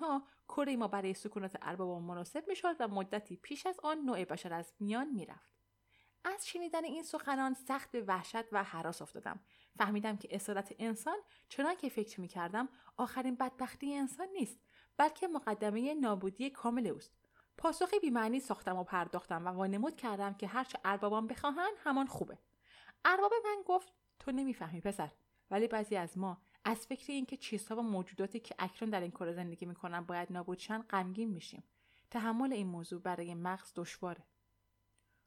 کره 0.49 0.77
ما 0.77 0.89
برای 0.89 1.15
سکونت 1.15 1.59
ارباب 1.63 2.03
مناسب 2.03 2.45
می‌شد 2.49 2.77
و 2.81 2.89
مدتی 2.89 3.37
پیش 3.37 3.67
از 3.67 3.81
آن 3.83 3.99
نوع 3.99 4.25
بشر 4.25 4.53
از 4.53 4.73
میان 4.81 5.09
می‌رفت. 5.09 5.53
از 6.25 6.49
شنیدن 6.49 6.85
این 6.85 7.03
سخنان 7.03 7.55
سخت 7.55 7.91
به 7.91 8.03
وحشت 8.03 8.45
و 8.53 8.65
حراس 8.65 9.03
افتادم. 9.03 9.41
فهمیدم 9.79 10.17
که 10.17 10.29
اصالت 10.31 10.75
انسان 10.79 11.17
چنان 11.49 11.77
که 11.77 11.89
فکر 11.89 12.21
می‌کردم 12.21 12.69
آخرین 12.97 13.35
بدبختی 13.37 13.95
انسان 13.95 14.29
نیست. 14.33 14.61
بلکه 14.97 15.29
مقدمه 15.29 15.95
نابودی 15.95 16.51
کامل 16.51 16.87
اوست. 16.87 17.13
پاسخی 17.57 17.99
بیمعنی 17.99 18.41
ساختم 18.41 18.77
و 18.77 18.85
پرداختم 18.85 19.47
و 19.47 19.49
وانمود 19.49 19.97
کردم 19.97 20.35
که 20.35 20.47
هرچه 20.47 20.79
اربابان 20.85 21.27
بخواهند 21.27 21.73
همان 21.79 22.07
خوبه. 22.07 22.39
ارباب 23.05 23.33
من 23.45 23.63
گفت 23.67 23.93
تو 24.19 24.33
نمی‌فهمی 24.33 24.81
پسر. 24.81 25.11
ولی 25.51 25.69
بعضی 25.69 25.97
از 25.97 26.19
ما 26.19 26.43
از 26.65 26.87
فکر 26.87 27.13
اینکه 27.13 27.37
چیزها 27.37 27.77
و 27.77 27.83
موجوداتی 27.83 28.41
که 28.41 28.55
اکنون 28.59 28.91
در 28.91 29.01
این 29.01 29.11
کره 29.11 29.33
زندگی 29.33 29.67
می‌کنن 29.67 30.01
باید 30.01 30.33
نابودشن 30.33 30.83
غمگین 30.83 31.31
میشیم. 31.31 31.65
تحمل 32.11 32.53
این 32.53 32.67
موضوع 32.67 33.01
برای 33.01 33.35
مغز 33.35 33.73
دشواره. 33.77 34.25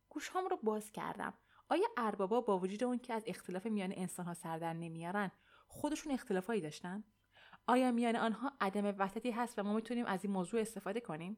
گوشهام 0.10 0.47
رو 0.47 0.60
باز 0.63 0.91
کردم. 0.91 1.34
آیا 1.69 1.88
اربابا 1.97 2.41
با 2.41 2.60
وجود 2.60 2.84
اون 2.84 2.99
که 2.99 3.13
از 3.13 3.23
اختلاف 3.28 3.65
میان 3.65 3.93
انسانها 3.95 4.34
سر 4.34 4.58
در 4.58 4.73
نمیارن 4.73 5.32
خودشون 5.67 6.13
اختلافایی 6.13 6.62
داشتن؟ 6.62 7.04
آیا 7.67 7.91
میان 7.91 8.15
آنها 8.15 8.51
عدم 8.62 8.86
وحدتی 8.86 9.32
هست 9.32 9.60
و 9.60 9.63
ما 9.63 9.73
می‌تونیم 9.73 10.06
از 10.06 10.25
این 10.25 10.34
موضوع 10.34 10.62
استفاده 10.62 10.99
کنیم؟ 10.99 11.38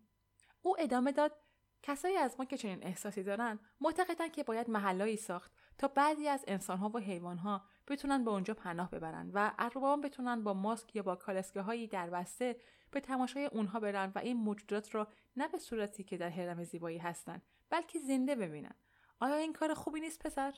او 0.62 0.76
ادامه 0.80 1.12
داد 1.12 1.32
کسایی 1.84 2.18
از 2.18 2.36
ما 2.40 2.46
که 2.46 2.58
چنین 2.58 2.84
احساسی 2.84 3.24
دارن 3.24 3.60
معتقدن 3.82 4.30
که 4.30 4.44
باید 4.44 4.70
محلایی 4.70 5.18
ساخت 5.18 5.52
تا 5.78 5.88
بعضی 5.88 6.28
از 6.28 6.46
انسانها 6.48 6.90
و 6.90 6.98
حیوانها 6.98 7.66
بتونن 7.88 8.26
به 8.26 8.32
اونجا 8.32 8.54
پناه 8.54 8.90
ببرن 8.92 9.32
و 9.34 9.52
اربابان 9.60 10.02
بتونن 10.02 10.44
با 10.44 10.54
ماسک 10.54 10.96
یا 10.96 11.04
با 11.04 11.16
کالسکه 11.16 11.62
هایی 11.62 11.88
در 11.88 12.10
بسته 12.10 12.58
به 12.92 13.00
تماشای 13.00 13.46
اونها 13.46 13.80
برن 13.80 14.12
و 14.16 14.20
این 14.20 14.38
موجودات 14.38 14.96
را 14.96 15.08
نه 15.36 15.48
به 15.48 15.58
صورتی 15.58 16.04
که 16.04 16.18
در 16.18 16.30
حرم 16.30 16.63
زیبایی 16.63 16.98
هستن 16.98 17.42
بلکه 17.70 18.00
زنده 18.00 18.36
ببینن 18.36 18.76
آیا 19.20 19.36
این 19.36 19.54
کار 19.54 19.74
خوبی 19.74 20.00
نیست 20.00 20.24
پسر؟ 20.24 20.54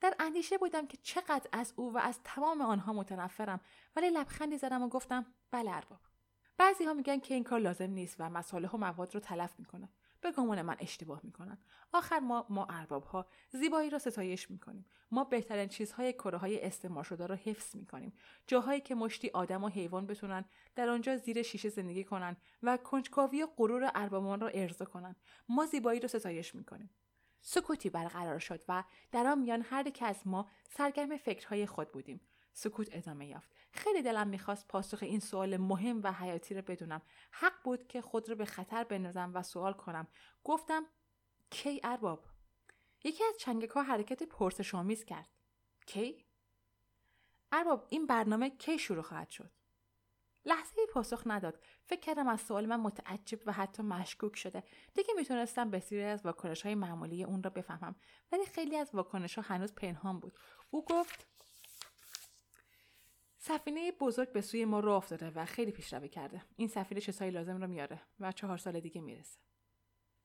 در 0.00 0.14
اندیشه 0.18 0.58
بودم 0.58 0.86
که 0.86 0.96
چقدر 1.02 1.48
از 1.52 1.72
او 1.76 1.92
و 1.92 1.98
از 1.98 2.20
تمام 2.24 2.60
آنها 2.60 2.92
متنفرم 2.92 3.60
ولی 3.96 4.10
لبخندی 4.10 4.58
زدم 4.58 4.82
و 4.82 4.88
گفتم 4.88 5.26
بله 5.50 5.70
ارباب. 5.70 6.00
بعضی 6.58 6.84
ها 6.84 6.94
میگن 6.94 7.18
که 7.18 7.34
این 7.34 7.44
کار 7.44 7.60
لازم 7.60 7.90
نیست 7.90 8.16
و 8.18 8.30
مصالح 8.30 8.70
و 8.70 8.76
مواد 8.76 9.14
رو 9.14 9.20
تلف 9.20 9.54
می‌کنه. 9.58 9.88
به 10.20 10.32
گمان 10.32 10.62
من 10.62 10.76
اشتباه 10.80 11.20
می‌کنن. 11.22 11.58
آخر 11.92 12.18
ما 12.18 12.46
ما 12.48 12.66
ارباب 12.70 13.04
ها 13.04 13.26
زیبایی 13.50 13.90
را 13.90 13.98
ستایش 13.98 14.50
می‌کنیم. 14.50 14.86
ما 15.10 15.24
بهترین 15.24 15.68
چیزهای 15.68 16.12
کره 16.12 16.38
های 16.38 16.64
استعمار 16.64 17.04
شده 17.04 17.26
را 17.26 17.34
حفظ 17.34 17.76
می‌کنیم. 17.76 18.12
جاهایی 18.46 18.80
که 18.80 18.94
مشتی 18.94 19.30
آدم 19.30 19.64
و 19.64 19.68
حیوان 19.68 20.06
بتونن 20.06 20.44
در 20.74 20.88
آنجا 20.88 21.16
زیر 21.16 21.42
شیشه 21.42 21.68
زندگی 21.68 22.04
کنن 22.04 22.36
و 22.62 22.76
کنجکاوی 22.76 23.42
و 23.42 23.48
غرور 23.56 23.90
اربابان 23.94 24.40
را 24.40 24.48
ارضا 24.48 24.84
کنن. 24.84 25.16
ما 25.48 25.66
زیبایی 25.66 26.00
را 26.00 26.08
ستایش 26.08 26.54
می‌کنیم. 26.54 26.90
سکوتی 27.40 27.90
برقرار 27.90 28.38
شد 28.38 28.64
و 28.68 28.84
در 29.12 29.26
آن 29.26 29.38
میان 29.38 29.62
هر 29.62 29.86
یک 29.86 30.02
از 30.02 30.26
ما 30.26 30.50
سرگرم 30.68 31.16
فکرهای 31.16 31.66
خود 31.66 31.92
بودیم. 31.92 32.20
سکوت 32.52 32.88
ادامه 32.92 33.26
یافت. 33.26 33.54
خیلی 33.72 34.02
دلم 34.02 34.28
می‌خواست 34.28 34.68
پاسخ 34.68 34.98
این 35.02 35.20
سوال 35.20 35.56
مهم 35.56 36.00
و 36.02 36.12
حیاتی 36.12 36.54
رو 36.54 36.62
بدونم. 36.62 37.02
حق 37.30 37.62
بود 37.64 37.86
که 37.86 38.00
خود 38.00 38.28
رو 38.28 38.34
به 38.34 38.44
خطر 38.44 38.84
بندازم 38.84 39.30
و 39.34 39.42
سوال 39.42 39.72
کنم. 39.72 40.08
گفتم 40.44 40.86
کی 41.50 41.80
ارباب؟ 41.84 42.24
یکی 43.04 43.24
از 43.24 43.34
چنگک 43.38 43.70
ها 43.70 43.82
حرکت 43.82 44.22
پرسشآمیز 44.22 45.04
کرد. 45.04 45.28
کی؟ 45.86 46.24
ارباب 47.52 47.86
این 47.90 48.06
برنامه 48.06 48.50
کی 48.50 48.78
شروع 48.78 49.02
خواهد 49.02 49.30
شد؟ 49.30 49.59
لحظه 50.44 50.80
ای 50.80 50.86
پاسخ 50.86 51.22
نداد. 51.26 51.64
فکر 51.84 52.00
کردم 52.00 52.28
از 52.28 52.40
سوال 52.40 52.66
من 52.66 52.80
متعجب 52.80 53.38
و 53.46 53.52
حتی 53.52 53.82
مشکوک 53.82 54.36
شده. 54.36 54.62
دیگه 54.94 55.14
می‌تونستم 55.16 55.70
بسیاری 55.70 56.04
از 56.04 56.26
واکنش 56.26 56.62
های 56.62 56.74
معمولی 56.74 57.24
اون 57.24 57.42
را 57.42 57.50
بفهمم. 57.50 57.96
ولی 58.32 58.46
خیلی 58.46 58.76
از 58.76 58.90
واکنش 58.94 59.34
ها 59.34 59.42
هنوز 59.42 59.74
پنهان 59.74 60.20
بود. 60.20 60.38
او 60.70 60.84
گفت 60.84 61.26
سفینه 63.38 63.92
بزرگ 63.92 64.32
به 64.32 64.40
سوی 64.40 64.64
ما 64.64 64.80
راه 64.80 64.96
افتاده 64.96 65.30
و 65.30 65.44
خیلی 65.44 65.72
پیشروی 65.72 66.08
کرده. 66.08 66.42
این 66.56 66.68
سفینه 66.68 67.00
چیزهای 67.00 67.30
لازم 67.30 67.60
رو 67.60 67.66
میاره 67.66 68.00
و 68.20 68.32
چهار 68.32 68.58
سال 68.58 68.80
دیگه 68.80 69.00
می‌رسه. 69.00 69.38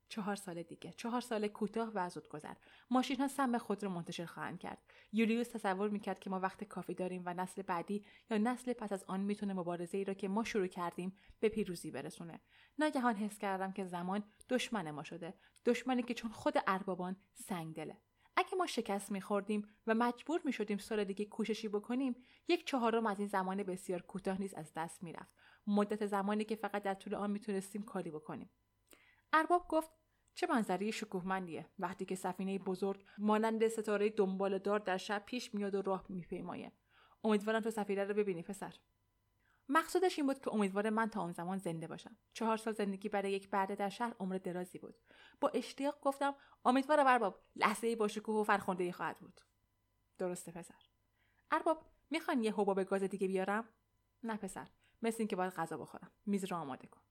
چهار 0.10 0.36
سال 0.36 0.64
دیگه. 0.64 0.94
چهار 0.98 1.22
سال 1.22 1.48
کوتاه 1.48 1.92
و 1.94 2.10
زود 2.10 2.28
گذر 2.28 2.54
ماشین 2.90 3.18
ها 3.18 3.28
سم 3.28 3.58
خود 3.58 3.84
رو 3.84 3.90
منتشر 3.90 4.26
خواهند 4.26 4.60
کرد. 4.60 4.78
یولیوس 5.12 5.48
تصور 5.48 5.90
می‌کرد 5.90 6.20
که 6.20 6.30
ما 6.30 6.40
وقت 6.40 6.64
کافی 6.64 6.94
داریم 6.94 7.24
و 7.26 7.34
نسل 7.34 7.62
بعدی 7.62 8.06
یا 8.30 8.38
نسل 8.38 8.74
پس 8.74 8.92
از 8.94 9.04
آن 9.04 9.20
می‌تونه 9.20 9.54
مبارزه 9.54 9.98
ای 9.98 10.04
را 10.04 10.14
که 10.14 10.28
ما 10.28 10.44
شروع 10.44 10.68
کردیم 10.68 11.16
به 11.40 11.50
پیروزی 11.50 11.92
برسونه. 11.92 12.42
ناگهان 12.80 13.16
حس 13.16 13.38
کردم 13.38 13.72
که 13.72 13.86
زمان 13.86 14.24
دشمن 14.50 14.92
ما 14.92 15.04
شده. 15.04 15.34
دشمنی 15.66 16.04
که 16.04 16.14
چون 16.14 16.32
خود 16.32 16.54
اربابان 16.68 17.16
سنگ 17.34 17.76
دله. 17.76 17.98
اگه 18.38 18.56
ما 18.58 18.66
شکست 18.66 19.12
میخوردیم 19.12 19.68
و 19.88 19.94
مجبور 19.94 20.42
می‌شدیم 20.46 20.78
سال 20.78 21.04
دیگه 21.04 21.26
کوششی 21.26 21.68
بکنیم 21.68 22.16
یک 22.48 22.68
چهارم 22.68 23.06
از 23.06 23.20
این 23.20 23.28
زمان 23.28 23.64
بسیار 23.64 24.02
کوتاه 24.02 24.42
نیز 24.42 24.54
از 24.54 24.72
دست 24.76 25.04
می‌رفت. 25.04 25.36
مدت 25.68 26.06
زمانی 26.06 26.44
که 26.44 26.56
فقط 26.56 26.84
در 26.84 26.94
طول 26.94 27.16
آن 27.16 27.32
می‌تونستیم 27.32 27.84
کاری 27.84 28.12
بکنیم. 28.12 28.50
ارباب 29.36 29.68
گفت 29.68 29.92
چه 30.34 30.48
منظره 30.48 30.92
شکوهمندیه. 30.92 31.70
وقتی 31.80 32.06
که 32.06 32.16
سفینه 32.16 32.60
بزرگ 32.60 33.06
مانند 33.18 33.68
ستاره 33.68 34.10
دنبال 34.10 34.58
دار 34.58 34.80
در 34.80 34.98
شب 34.98 35.24
پیش 35.26 35.54
میاد 35.54 35.76
و 35.76 35.82
راه 35.82 36.06
میپیمایه. 36.10 36.72
امیدوارم 37.24 37.60
تو 37.60 37.72
سفینه 37.72 38.04
رو 38.04 38.14
ببینی 38.14 38.44
پسر. 38.44 38.76
مقصودش 39.70 40.20
این 40.20 40.28
بود 40.28 40.40
که 40.40 40.54
امیدوار 40.54 40.90
من 40.90 41.10
تا 41.10 41.22
آن 41.22 41.32
زمان 41.32 41.58
زنده 41.58 41.88
باشم. 41.88 42.18
چهار 42.34 42.58
سال 42.58 42.74
زندگی 42.74 43.10
برای 43.10 43.32
یک 43.32 43.50
برده 43.50 43.76
در 43.76 43.90
شهر 43.90 44.16
عمر 44.20 44.38
درازی 44.38 44.80
بود. 44.80 44.96
با 45.42 45.50
اشتیاق 45.50 46.00
گفتم 46.02 46.36
امیدوارم 46.66 47.08
ارباب 47.08 47.44
لحظه 47.56 47.96
با 47.96 48.08
شکوه 48.08 48.36
و 48.36 48.44
فرخنده 48.44 48.92
خواهد 48.92 49.20
بود. 49.20 49.42
درسته 50.18 50.52
پسر. 50.52 50.82
ارباب 51.52 51.86
می‌خوان 52.10 52.44
یه 52.44 52.54
حباب 52.54 52.84
گاز 52.84 53.04
دیگه 53.04 53.28
بیارم؟ 53.28 53.70
نه 54.24 54.38
پسر. 54.38 54.68
مثل 55.02 55.18
اینکه 55.20 55.36
باید 55.36 55.54
غذا 55.54 55.78
بخورم. 55.78 56.12
میز 56.26 56.46
را 56.46 56.58
آماده 56.58 56.88
کن. 56.88 57.02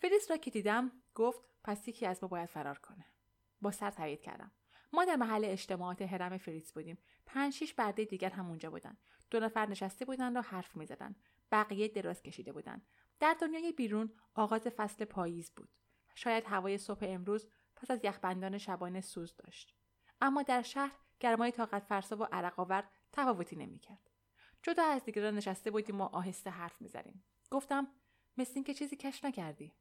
فریس 0.00 0.30
را 0.30 0.36
که 0.36 0.50
دیدم 0.50 0.92
گفت 1.14 1.40
پس 1.64 1.88
یکی 1.88 2.06
از 2.06 2.22
ما 2.22 2.28
باید 2.28 2.48
فرار 2.48 2.78
کنه. 2.78 3.04
با 3.60 3.70
سر 3.70 3.90
تایید 3.90 4.20
کردم. 4.20 4.52
ما 4.92 5.04
در 5.04 5.16
محل 5.16 5.44
اجتماعات 5.44 6.02
هرم 6.02 6.38
فریتز 6.38 6.72
بودیم. 6.72 6.98
پنج 7.26 7.52
شیش 7.52 7.74
برده 7.74 8.04
دیگر 8.04 8.30
هم 8.30 8.48
اونجا 8.48 8.70
بودن. 8.70 8.96
دو 9.30 9.40
نفر 9.40 9.66
نشسته 9.66 10.04
بودن 10.04 10.36
و 10.36 10.40
حرف 10.40 10.76
می‌زدن. 10.76 11.16
بقیه 11.52 11.88
دراز 11.88 12.22
کشیده 12.22 12.52
بودن. 12.52 12.82
در 13.20 13.36
دنیای 13.40 13.72
بیرون 13.72 14.12
آغاز 14.34 14.62
فصل 14.62 15.04
پاییز 15.04 15.50
بود. 15.50 15.68
شاید 16.14 16.44
هوای 16.44 16.78
صبح 16.78 17.00
امروز 17.02 17.48
پس 17.76 17.90
از 17.90 18.04
یخبندان 18.04 18.58
شبانه 18.58 19.00
سوز 19.00 19.36
داشت. 19.36 19.76
اما 20.20 20.42
در 20.42 20.62
شهر 20.62 20.98
گرمای 21.20 21.52
طاقت 21.52 21.84
فرسا 21.84 22.16
و 22.16 22.24
عرق 22.32 22.84
تفاوتی 23.12 23.56
نمی‌کرد. 23.56 24.10
جدا 24.62 24.84
از 24.84 25.04
دیگران 25.04 25.34
نشسته 25.34 25.70
بودیم 25.70 26.00
و 26.00 26.04
آهسته 26.04 26.50
حرف 26.50 26.80
می‌زدیم. 26.80 27.24
گفتم 27.50 27.88
مثل 28.36 28.52
اینکه 28.54 28.74
چیزی 28.74 28.96
کش 28.96 29.24
نکردی. 29.24 29.72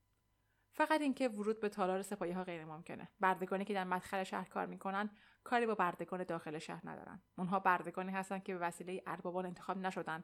فقط 0.77 1.01
اینکه 1.01 1.29
ورود 1.29 1.59
به 1.59 1.69
تالار 1.69 2.01
سپاهی 2.01 2.31
ها 2.31 2.43
غیر 2.43 2.65
ممکنه 2.65 3.07
بردگانی 3.19 3.65
که 3.65 3.73
در 3.73 3.83
مدخل 3.83 4.23
شهر 4.23 4.49
کار 4.49 4.65
می‌کنن 4.65 5.09
کاری 5.43 5.65
با 5.65 5.75
بردگان 5.75 6.23
داخل 6.23 6.59
شهر 6.59 6.89
ندارن. 6.89 7.21
اونها 7.37 7.59
بردگانی 7.59 8.11
هستن 8.11 8.39
که 8.39 8.53
به 8.53 8.59
وسیله 8.59 9.03
اربابان 9.05 9.45
انتخاب 9.45 9.77
نشدن 9.77 10.23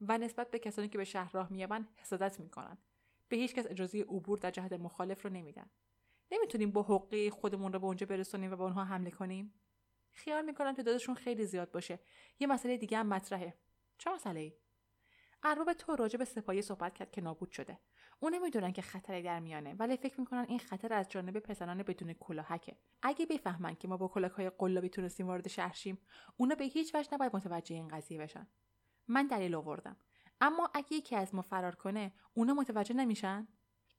و 0.00 0.18
نسبت 0.18 0.50
به 0.50 0.58
کسانی 0.58 0.88
که 0.88 0.98
به 0.98 1.04
شهر 1.04 1.32
راه 1.32 1.52
میابن 1.52 1.88
حسادت 1.96 2.40
می‌کنن. 2.40 2.78
به 3.28 3.36
هیچ 3.36 3.54
کس 3.54 3.66
اجازه 3.66 4.00
عبور 4.00 4.38
در 4.38 4.50
جهت 4.50 4.72
مخالف 4.72 5.22
رو 5.22 5.30
نمیدن. 5.30 5.70
نمی‌تونیم 6.32 6.70
با 6.70 6.82
حقه 6.82 7.30
خودمون 7.30 7.72
رو 7.72 7.78
به 7.78 7.86
اونجا 7.86 8.06
برسونیم 8.06 8.52
و 8.52 8.56
به 8.56 8.62
اونها 8.62 8.84
حمله 8.84 9.10
کنیم؟ 9.10 9.54
خیال 10.12 10.44
می‌کنم 10.44 10.72
تعدادشون 10.72 11.14
خیلی 11.14 11.46
زیاد 11.46 11.70
باشه. 11.70 11.98
یه 12.40 12.46
مسئله 12.46 12.76
دیگه 12.76 12.98
هم 12.98 13.06
مطرحه. 13.06 13.54
چه 13.98 14.10
مسئله 14.10 14.40
ای 14.40 14.52
ارباب 15.42 15.72
تو 15.72 15.96
راجع 15.96 16.18
به 16.18 16.24
سپاهی 16.24 16.62
صحبت 16.62 16.94
کرد 16.94 17.10
که 17.10 17.20
نابود 17.20 17.50
شده. 17.50 17.78
اون 18.20 18.34
نمی‌دونن 18.34 18.72
که 18.72 18.82
خطری 18.82 19.22
در 19.22 19.40
میانه 19.40 19.74
ولی 19.74 19.96
فکر 19.96 20.20
می‌کنن 20.20 20.46
این 20.48 20.58
خطر 20.58 20.92
از 20.92 21.08
جانب 21.08 21.38
پسران 21.38 21.82
بدون 21.82 22.12
کلاهکه 22.12 22.76
اگه 23.02 23.26
بفهمن 23.26 23.74
که 23.74 23.88
ما 23.88 23.96
با 23.96 24.08
کلاههای 24.08 24.50
قلابی 24.50 24.88
تونستیم 24.88 25.26
وارد 25.26 25.48
شهر 25.48 25.74
شیم 25.74 25.98
اونا 26.36 26.54
به 26.54 26.64
هیچ 26.64 26.94
وجه 26.94 27.08
نباید 27.14 27.36
متوجه 27.36 27.74
این 27.74 27.88
قضیه 27.88 28.18
بشن. 28.18 28.46
من 29.08 29.26
دلیل 29.26 29.54
آوردم. 29.54 29.96
اما 30.40 30.70
اگه 30.74 30.92
یکی 30.92 31.16
از 31.16 31.34
ما 31.34 31.42
فرار 31.42 31.74
کنه 31.74 32.12
اونا 32.34 32.54
متوجه 32.54 32.94
نمیشن؟ 32.94 33.48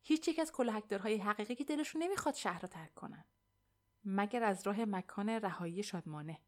هیچ 0.04 0.28
یک 0.28 0.40
از 0.40 0.52
کلاهکدارهای 0.52 1.18
حقیقی 1.18 1.56
که 1.56 1.64
دلشون 1.64 2.04
نمی‌خواد 2.04 2.36
شهر 2.36 2.62
رو 2.62 2.68
ترک 2.68 2.94
کنن. 2.94 3.26
مگر 4.06 4.44
از 4.44 4.68
راه 4.68 4.86
مکان 4.86 5.30
رهایی 5.30 5.84
شادمانه 5.84 6.40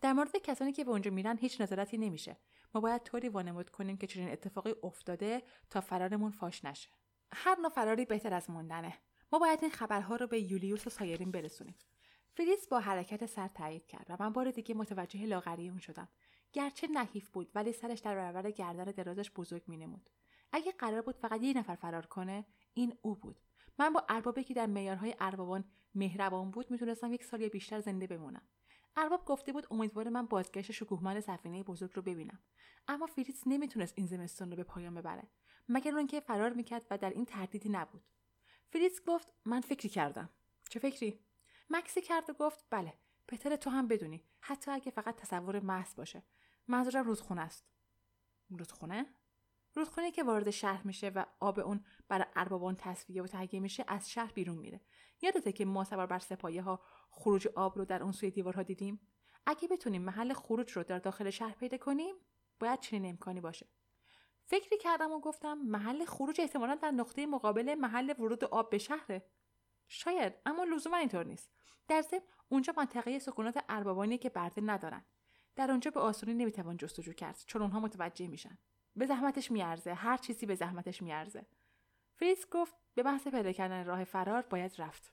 در 0.00 0.12
مورد 0.12 0.36
کسانی 0.36 0.72
که 0.72 0.84
به 0.84 0.90
اونجا 0.90 1.10
میرن 1.10 1.38
هیچ 1.38 1.60
نظارتی 1.60 1.98
نمیشه. 1.98 2.36
ما 2.74 2.80
باید 2.80 3.02
طوری 3.02 3.28
وانمود 3.28 3.70
کنیم 3.70 3.96
که 3.96 4.06
چنین 4.06 4.28
اتفاقی 4.28 4.74
افتاده 4.82 5.42
تا 5.70 5.80
فرارمون 5.80 6.30
فاش 6.30 6.64
نشه. 6.64 6.90
هر 7.32 7.56
نوع 7.60 7.70
فراری 7.70 8.04
بهتر 8.04 8.34
از 8.34 8.50
موندنه. 8.50 8.98
ما 9.32 9.38
باید 9.38 9.58
این 9.62 9.70
خبرها 9.70 10.16
رو 10.16 10.26
به 10.26 10.40
یولیوس 10.40 10.86
و 10.86 10.90
سایرین 10.90 11.30
برسونیم. 11.30 11.74
فریس 12.36 12.68
با 12.68 12.80
حرکت 12.80 13.26
سر 13.26 13.48
تایید 13.48 13.86
کرد 13.86 14.06
و 14.08 14.16
من 14.20 14.32
بار 14.32 14.50
دیگه 14.50 14.74
متوجه 14.74 15.26
لاغری 15.26 15.68
اون 15.68 15.78
شدم. 15.78 16.08
گرچه 16.52 16.86
نحیف 16.86 17.28
بود 17.28 17.50
ولی 17.54 17.72
سرش 17.72 17.98
در 17.98 18.14
برابر 18.14 18.50
گردن 18.50 18.84
درازش 18.84 19.30
بزرگ 19.30 19.62
مینمود. 19.66 20.10
اگه 20.52 20.72
قرار 20.72 21.02
بود 21.02 21.16
فقط 21.16 21.42
یه 21.42 21.58
نفر 21.58 21.74
فرار 21.74 22.06
کنه 22.06 22.46
این 22.74 22.98
او 23.02 23.14
بود. 23.14 23.40
من 23.78 23.92
با 23.92 24.04
اربابی 24.08 24.44
که 24.44 24.54
در 24.54 24.66
معیارهای 24.66 25.14
اربابان 25.20 25.64
مهربان 25.94 26.50
بود 26.50 26.70
می‌تونستم 26.70 27.12
یک 27.12 27.24
سال 27.24 27.48
بیشتر 27.48 27.80
زنده 27.80 28.06
بمونم. 28.06 28.42
ارباب 28.96 29.24
گفته 29.24 29.52
بود 29.52 29.66
امیدوار 29.70 30.08
من 30.08 30.26
بازگشت 30.26 30.72
شکوهمند 30.72 31.20
سفینه 31.20 31.62
بزرگ 31.62 31.90
رو 31.94 32.02
ببینم. 32.02 32.38
اما 32.88 33.06
فریتز 33.06 33.42
نمی‌تونست 33.46 33.94
این 33.96 34.06
زمستان 34.06 34.50
رو 34.50 34.56
به 34.56 34.64
پایان 34.64 34.94
ببره 34.94 35.22
مگر 35.68 35.94
اونکه 35.94 36.20
فرار 36.20 36.52
می‌کرد 36.52 36.86
و 36.90 36.98
در 36.98 37.10
این 37.10 37.24
تردیدی 37.24 37.68
نبود. 37.68 38.02
فریتز 38.72 39.00
گفت 39.06 39.32
من 39.44 39.60
فکری 39.60 39.88
کردم. 39.88 40.30
چه 40.68 40.78
فکری؟ 40.78 41.20
مکسی 41.70 42.00
کرد 42.00 42.30
و 42.30 42.32
گفت 42.32 42.64
بله 42.70 42.94
بهتر 43.26 43.56
تو 43.56 43.70
هم 43.70 43.88
بدونی 43.88 44.24
حتی 44.40 44.70
اگه 44.70 44.90
فقط 44.90 45.16
تصور 45.16 45.60
محض 45.60 45.94
باشه. 45.94 46.22
منظورم 46.68 47.04
رودخونه 47.04 47.40
است. 47.40 47.64
رودخونه؟ 48.50 49.06
رودخونه 49.74 50.10
که 50.10 50.22
وارد 50.22 50.50
شهر 50.50 50.86
میشه 50.86 51.08
و 51.08 51.24
آب 51.40 51.58
اون 51.60 51.84
برای 52.08 52.26
اربابان 52.36 52.76
تصفیه 52.76 53.22
و 53.22 53.26
تهیه 53.26 53.60
میشه 53.60 53.84
از 53.88 54.10
شهر 54.10 54.32
بیرون 54.32 54.58
میره. 54.58 54.80
یادته 55.22 55.52
که 55.52 55.64
ما 55.64 55.84
سوار 55.84 56.06
بر 56.06 56.18
سپایه 56.18 56.62
ها 56.62 56.80
خروج 57.10 57.46
آب 57.46 57.78
رو 57.78 57.84
در 57.84 58.02
اون 58.02 58.12
سوی 58.12 58.30
دیوارها 58.30 58.62
دیدیم؟ 58.62 59.00
اگه 59.46 59.68
بتونیم 59.68 60.02
محل 60.02 60.32
خروج 60.32 60.72
رو 60.72 60.82
در 60.82 60.98
داخل 60.98 61.30
شهر 61.30 61.52
پیدا 61.52 61.76
کنیم 61.76 62.14
باید 62.60 62.80
چنین 62.80 63.06
امکانی 63.10 63.40
باشه. 63.40 63.66
فکری 64.44 64.78
کردم 64.78 65.12
و 65.12 65.20
گفتم 65.20 65.54
محل 65.54 66.04
خروج 66.04 66.40
احتمالا 66.40 66.74
در 66.74 66.90
نقطه 66.90 67.26
مقابل 67.26 67.74
محل 67.74 68.14
ورود 68.18 68.44
آب 68.44 68.70
به 68.70 68.78
شهره. 68.78 69.26
شاید 69.88 70.32
اما 70.46 70.64
لزوما 70.64 70.96
اینطور 70.96 71.24
نیست. 71.24 71.50
در 71.88 72.02
ضمن 72.02 72.20
اونجا 72.48 72.74
منطقه 72.76 73.18
سکونات 73.18 73.64
اربابانی 73.68 74.18
که 74.18 74.28
برده 74.30 74.60
ندارن. 74.60 75.04
در 75.56 75.70
اونجا 75.70 75.90
به 75.90 76.00
آسونی 76.00 76.34
نمی‌توان 76.34 76.76
جستجو 76.76 77.12
کرد 77.12 77.42
چون 77.46 77.62
اونها 77.62 77.80
متوجه 77.80 78.26
میشن. 78.26 78.58
به 78.96 79.06
زحمتش 79.06 79.50
میارزه. 79.50 79.94
هر 79.94 80.16
چیزی 80.16 80.46
به 80.46 80.54
زحمتش 80.54 81.02
میارزه. 81.02 81.46
فریس 82.14 82.46
گفت 82.50 82.74
به 82.94 83.02
بحث 83.02 83.28
پیدا 83.28 83.52
کردن 83.52 83.84
راه 83.84 84.04
فرار 84.04 84.42
باید 84.42 84.72
رفت. 84.78 85.12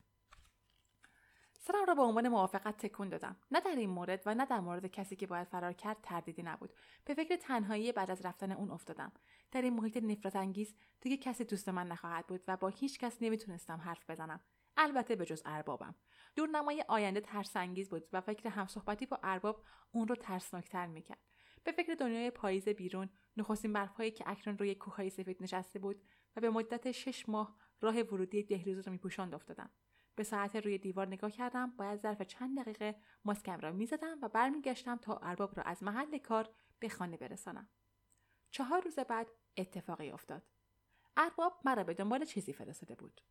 سرم 1.53 1.85
را 1.87 1.95
به 1.95 2.01
عنوان 2.01 2.27
موافقت 2.27 2.77
تکون 2.77 3.09
دادم. 3.09 3.35
نه 3.51 3.59
در 3.59 3.75
این 3.75 3.89
مورد 3.89 4.23
و 4.25 4.35
نه 4.35 4.45
در 4.45 4.59
مورد 4.59 4.85
کسی 4.85 5.15
که 5.15 5.27
باید 5.27 5.47
فرار 5.47 5.73
کرد 5.73 5.97
تردیدی 6.03 6.43
نبود. 6.43 6.73
به 7.05 7.13
فکر 7.13 7.35
تنهایی 7.35 7.91
بعد 7.91 8.11
از 8.11 8.25
رفتن 8.25 8.51
اون 8.51 8.71
افتادم. 8.71 9.11
در 9.51 9.61
این 9.61 9.73
محیط 9.73 9.97
نفرت 9.97 10.35
انگیز 10.35 10.75
دیگه 11.01 11.17
کسی 11.17 11.43
دوست 11.43 11.69
من 11.69 11.87
نخواهد 11.87 12.27
بود 12.27 12.43
و 12.47 12.57
با 12.57 12.67
هیچ 12.67 12.99
کس 12.99 13.17
نمی‌تونستم 13.21 13.81
حرف 13.81 14.09
بزنم. 14.09 14.39
البته 14.77 15.15
به 15.15 15.25
جز 15.25 15.41
اربابم. 15.45 15.95
دورنمای 16.35 16.85
آینده 16.87 17.21
ترسانگیز 17.21 17.89
بود 17.89 18.07
و 18.13 18.21
فکر 18.21 18.49
همصحبتی 18.49 19.05
با 19.05 19.19
ارباب 19.23 19.63
اون 19.91 20.07
رو 20.07 20.15
ترسناکتر 20.15 20.87
می‌کرد. 20.87 21.21
به 21.63 21.71
فکر 21.71 21.95
دنیای 21.95 22.31
پاییز 22.31 22.69
بیرون 22.69 23.09
نخستین 23.37 23.73
برفهایی 23.73 24.11
که 24.11 24.23
اکنون 24.27 24.57
روی 24.57 24.75
کوههای 24.75 25.09
سفید 25.09 25.43
نشسته 25.43 25.79
بود 25.79 26.01
و 26.35 26.41
به 26.41 26.49
مدت 26.49 26.91
شش 26.91 27.29
ماه 27.29 27.57
راه 27.81 28.01
ورودی 28.01 28.43
دهلیز 28.43 28.79
را 28.79 28.91
میپوشاند 28.91 29.35
افتادم. 29.35 29.69
به 30.15 30.23
ساعت 30.23 30.55
روی 30.55 30.77
دیوار 30.77 31.07
نگاه 31.07 31.31
کردم 31.31 31.73
باید 31.77 31.99
ظرف 31.99 32.21
چند 32.21 32.59
دقیقه 32.59 32.95
ماسکم 33.25 33.59
را 33.59 33.71
می‌زدم 33.71 34.17
و 34.21 34.29
برمیگشتم 34.29 34.97
تا 34.97 35.17
ارباب 35.17 35.57
را 35.57 35.63
از 35.63 35.83
محل 35.83 36.17
کار 36.17 36.49
به 36.79 36.89
خانه 36.89 37.17
برسانم. 37.17 37.69
چهار 38.51 38.81
روز 38.81 38.99
بعد 38.99 39.27
اتفاقی 39.57 40.11
افتاد. 40.11 40.43
ارباب 41.17 41.61
مرا 41.65 41.83
به 41.83 41.93
دنبال 41.93 42.25
چیزی 42.25 42.53
فرستاده 42.53 42.95
بود. 42.95 43.21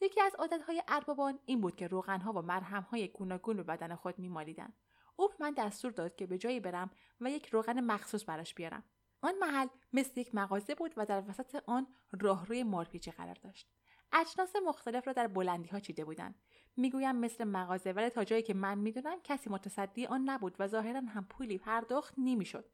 یکی 0.00 0.20
از 0.20 0.34
عادتهای 0.34 0.82
اربابان 0.88 1.38
این 1.46 1.60
بود 1.60 1.76
که 1.76 1.86
روغنها 1.86 2.32
و 2.32 2.42
مرهمهای 2.42 3.08
گوناگون 3.08 3.56
به 3.56 3.62
بدن 3.62 3.94
خود 3.94 4.18
میمالیدند. 4.18 4.76
او 5.16 5.28
به 5.28 5.34
من 5.40 5.50
دستور 5.50 5.92
داد 5.92 6.16
که 6.16 6.26
به 6.26 6.38
جایی 6.38 6.60
برم 6.60 6.90
و 7.20 7.30
یک 7.30 7.46
روغن 7.46 7.80
مخصوص 7.80 8.24
براش 8.28 8.54
بیارم. 8.54 8.84
آن 9.22 9.38
محل 9.40 9.66
مثل 9.92 10.20
یک 10.20 10.34
مغازه 10.34 10.74
بود 10.74 10.94
و 10.96 11.06
در 11.06 11.24
وسط 11.28 11.62
آن 11.66 11.86
راهروی 12.20 12.62
مارپیچی 12.62 13.10
قرار 13.10 13.34
داشت. 13.34 13.68
اجناس 14.12 14.56
مختلف 14.66 15.06
را 15.06 15.12
در 15.12 15.26
بلندی 15.26 15.68
ها 15.68 15.80
چیده 15.80 16.04
بودند. 16.04 16.34
می‌گویم 16.76 17.16
مثل 17.16 17.44
مغازه 17.44 17.92
ولی 17.92 18.08
تا 18.08 18.24
جایی 18.24 18.42
که 18.42 18.54
من 18.54 18.78
می‌دونم 18.78 19.20
کسی 19.24 19.50
متصدی 19.50 20.06
آن 20.06 20.30
نبود 20.30 20.56
و 20.58 20.66
ظاهرا 20.66 21.00
هم 21.00 21.24
پولی 21.24 21.58
پرداخت 21.58 22.14
نمی‌شد. 22.18 22.70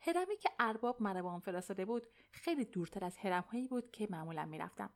هرمی 0.00 0.36
که 0.36 0.50
ارباب 0.58 1.02
مرا 1.02 1.22
به 1.22 1.28
آن 1.28 1.40
فرستاده 1.40 1.84
بود 1.84 2.06
خیلی 2.32 2.64
دورتر 2.64 3.04
از 3.04 3.16
هرمهایی 3.16 3.68
بود 3.68 3.90
که 3.90 4.08
معمولا 4.10 4.44
می‌رفتم. 4.44 4.90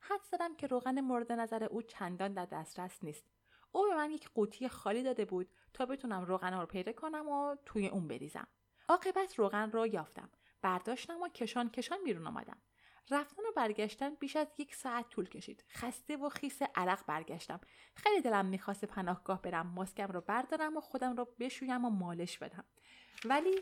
حد 0.00 0.20
زدم 0.30 0.56
که 0.56 0.66
روغن 0.66 1.00
مورد 1.00 1.32
نظر 1.32 1.64
او 1.64 1.82
چندان 1.82 2.32
در 2.32 2.46
دسترس 2.46 3.04
نیست. 3.04 3.24
او 3.72 3.86
به 3.88 3.96
من 3.96 4.10
یک 4.10 4.28
قوطی 4.28 4.68
خالی 4.68 5.02
داده 5.02 5.24
بود 5.24 5.50
تا 5.74 5.86
بتونم 5.86 6.24
روغن 6.24 6.54
رو 6.60 6.66
پیدا 6.66 6.92
کنم 6.92 7.28
و 7.28 7.56
توی 7.66 7.88
اون 7.88 8.08
بریزم. 8.08 8.46
عاقبت 8.88 9.38
روغن 9.38 9.70
رو 9.70 9.86
یافتم. 9.86 10.30
برداشتم 10.62 11.20
و 11.20 11.28
کشان 11.28 11.70
کشان 11.70 11.98
بیرون 12.04 12.26
آمدم. 12.26 12.58
رفتن 13.10 13.42
و 13.42 13.52
برگشتن 13.56 14.14
بیش 14.14 14.36
از 14.36 14.46
یک 14.58 14.74
ساعت 14.74 15.08
طول 15.08 15.28
کشید. 15.28 15.64
خسته 15.70 16.16
و 16.16 16.28
خیس 16.28 16.62
عرق 16.74 17.06
برگشتم. 17.06 17.60
خیلی 17.94 18.20
دلم 18.22 18.46
می‌خواست 18.46 18.84
پناهگاه 18.84 19.42
برم 19.42 19.66
ماسکم 19.66 20.06
رو 20.06 20.20
بردارم 20.20 20.76
و 20.76 20.80
خودم 20.80 21.16
رو 21.16 21.28
بشویم 21.40 21.84
و 21.84 21.90
مالش 21.90 22.38
بدم. 22.38 22.64
ولی 23.24 23.60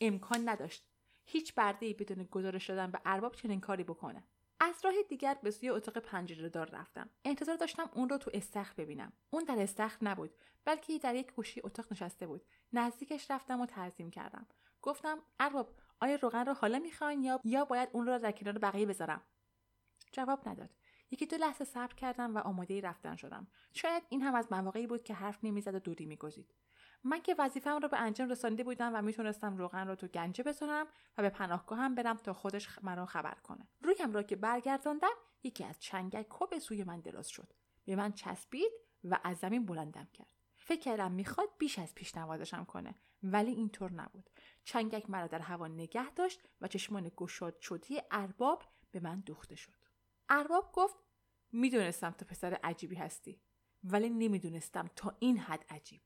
امکان 0.00 0.48
نداشت. 0.48 0.88
هیچ 1.24 1.54
برده 1.54 1.86
ای 1.86 1.94
بدون 1.94 2.24
گزارش 2.24 2.70
دادن 2.70 2.90
به 2.90 3.00
ارباب 3.04 3.34
چنین 3.34 3.60
کاری 3.60 3.84
بکنه. 3.84 4.24
از 4.60 4.84
راه 4.84 4.94
دیگر 5.08 5.38
به 5.42 5.50
سوی 5.50 5.68
اتاق 5.68 5.98
پنجره 5.98 6.48
دار 6.48 6.70
رفتم. 6.70 7.10
انتظار 7.24 7.56
داشتم 7.56 7.90
اون 7.94 8.08
رو 8.08 8.18
تو 8.18 8.30
استخر 8.34 8.74
ببینم. 8.74 9.12
اون 9.30 9.44
در 9.44 9.62
استخر 9.62 9.98
نبود 10.02 10.34
بلکه 10.64 10.98
در 10.98 11.14
یک 11.14 11.32
گوشی 11.32 11.60
اتاق 11.64 11.86
نشسته 11.90 12.26
بود. 12.26 12.44
نزدیکش 12.72 13.30
رفتم 13.30 13.60
و 13.60 13.66
تعظیم 13.66 14.10
کردم. 14.10 14.46
گفتم 14.82 15.18
ارباب 15.40 15.74
آیا 16.02 16.16
روغن 16.16 16.46
رو 16.46 16.54
حالا 16.54 16.78
می‌خواین 16.78 17.22
یا 17.22 17.40
یا 17.44 17.64
باید 17.64 17.88
اون 17.92 18.06
رو 18.06 18.18
در 18.18 18.32
کنار 18.32 18.58
بقیه 18.58 18.86
بذارم؟ 18.86 19.22
جواب 20.12 20.48
نداد. 20.48 20.70
یکی 21.10 21.26
دو 21.26 21.36
لحظه 21.36 21.64
صبر 21.64 21.94
کردم 21.94 22.36
و 22.36 22.38
آماده 22.38 22.80
رفتن 22.80 23.16
شدم. 23.16 23.46
شاید 23.72 24.02
این 24.08 24.22
هم 24.22 24.34
از 24.34 24.52
مواقعی 24.52 24.86
بود 24.86 25.04
که 25.04 25.14
حرف 25.14 25.38
نمی‌زد 25.42 25.74
و 25.74 25.78
دودی 25.78 26.06
میگزید. 26.06 26.54
من 27.04 27.22
که 27.22 27.34
وظیفه‌ام 27.38 27.82
رو 27.82 27.88
به 27.88 28.00
انجام 28.00 28.28
رسانده 28.28 28.64
بودم 28.64 28.94
و 28.94 29.02
می‌تونستم 29.02 29.56
روغن 29.56 29.88
رو 29.88 29.94
تو 29.94 30.06
گنجه 30.08 30.44
بذارم 30.44 30.86
و 31.18 31.22
به 31.22 31.30
پناهگاهم 31.30 31.94
برم 31.94 32.16
تا 32.16 32.32
خودش 32.32 32.68
مرا 32.82 33.06
خبر 33.06 33.34
کنه. 33.34 33.68
رویم 33.82 34.12
را 34.12 34.22
که 34.22 34.36
برگرداندم 34.36 35.14
یکی 35.42 35.64
از 35.64 35.80
چنگک 35.80 36.26
به 36.50 36.58
سوی 36.58 36.84
من 36.84 37.00
دراز 37.00 37.28
شد. 37.28 37.52
به 37.84 37.96
من 37.96 38.12
چسبید 38.12 38.72
و 39.04 39.18
از 39.24 39.38
زمین 39.38 39.66
بلندم 39.66 40.08
کرد. 40.12 40.28
فکر 40.56 40.80
کردم 40.80 41.12
می‌خواد 41.12 41.48
بیش 41.58 41.78
از 41.78 41.94
پیش 41.94 42.16
نوازشم 42.16 42.64
کنه. 42.64 42.94
ولی 43.22 43.50
اینطور 43.50 43.92
نبود. 43.92 44.30
چنگک 44.64 45.10
مرا 45.10 45.26
در 45.26 45.38
هوا 45.38 45.68
نگه 45.68 46.10
داشت 46.10 46.40
و 46.60 46.68
چشمان 46.68 47.12
گشاد 47.16 47.60
شدی 47.60 48.00
ارباب 48.10 48.62
به 48.90 49.00
من 49.00 49.20
دوخته 49.20 49.54
شد. 49.54 49.84
ارباب 50.28 50.72
گفت 50.72 50.96
می‌دونستم 51.52 52.10
تو 52.10 52.24
پسر 52.24 52.54
عجیبی 52.54 52.96
هستی 52.96 53.42
ولی 53.84 54.10
نمی‌دونستم 54.10 54.90
تا 54.96 55.16
این 55.20 55.38
حد 55.38 55.64
عجیب. 55.68 56.02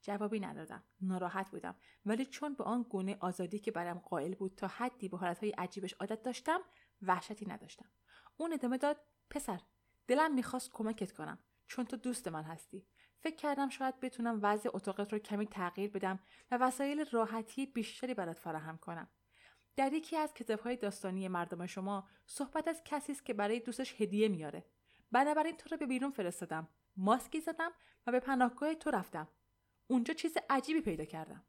جوابی 0.00 0.40
ندادم 0.40 0.84
ناراحت 1.00 1.50
بودم 1.50 1.76
ولی 2.06 2.26
چون 2.26 2.54
به 2.54 2.64
آن 2.64 2.82
گونه 2.82 3.16
آزادی 3.20 3.58
که 3.58 3.70
برم 3.70 3.98
قائل 3.98 4.34
بود 4.34 4.54
تا 4.54 4.66
حدی 4.66 5.08
به 5.08 5.16
حالتهای 5.18 5.50
عجیبش 5.50 5.92
عادت 5.92 6.22
داشتم 6.22 6.60
وحشتی 7.02 7.46
نداشتم. 7.46 7.90
اون 8.36 8.52
ادامه 8.52 8.78
داد 8.78 9.00
پسر 9.30 9.60
دلم 10.06 10.34
می‌خواست 10.34 10.70
کمکت 10.72 11.12
کنم 11.12 11.38
چون 11.66 11.84
تو 11.84 11.96
دوست 11.96 12.28
من 12.28 12.42
هستی. 12.42 12.86
فکر 13.20 13.36
کردم 13.36 13.68
شاید 13.68 14.00
بتونم 14.00 14.38
وضع 14.42 14.70
اتاقت 14.72 15.12
رو 15.12 15.18
کمی 15.18 15.46
تغییر 15.46 15.90
بدم 15.90 16.18
و 16.50 16.56
وسایل 16.56 17.04
راحتی 17.12 17.66
بیشتری 17.66 18.14
برات 18.14 18.38
فراهم 18.38 18.78
کنم. 18.78 19.08
در 19.76 19.92
یکی 19.92 20.16
از 20.16 20.34
کتابهای 20.34 20.76
داستانی 20.76 21.28
مردم 21.28 21.66
شما 21.66 22.08
صحبت 22.26 22.68
از 22.68 22.82
کسی 22.84 23.12
است 23.12 23.24
که 23.24 23.34
برای 23.34 23.60
دوستش 23.60 24.00
هدیه 24.00 24.28
میاره. 24.28 24.64
بنابراین 25.12 25.56
تو 25.56 25.68
رو 25.68 25.76
به 25.76 25.86
بیرون 25.86 26.10
فرستادم 26.10 26.68
ماسکی 26.96 27.40
زدم 27.40 27.70
و 28.06 28.12
به 28.12 28.20
پناهگاه 28.20 28.74
تو 28.74 28.90
رفتم. 28.90 29.28
اونجا 29.86 30.14
چیز 30.14 30.36
عجیبی 30.50 30.80
پیدا 30.80 31.04
کردم. 31.04 31.44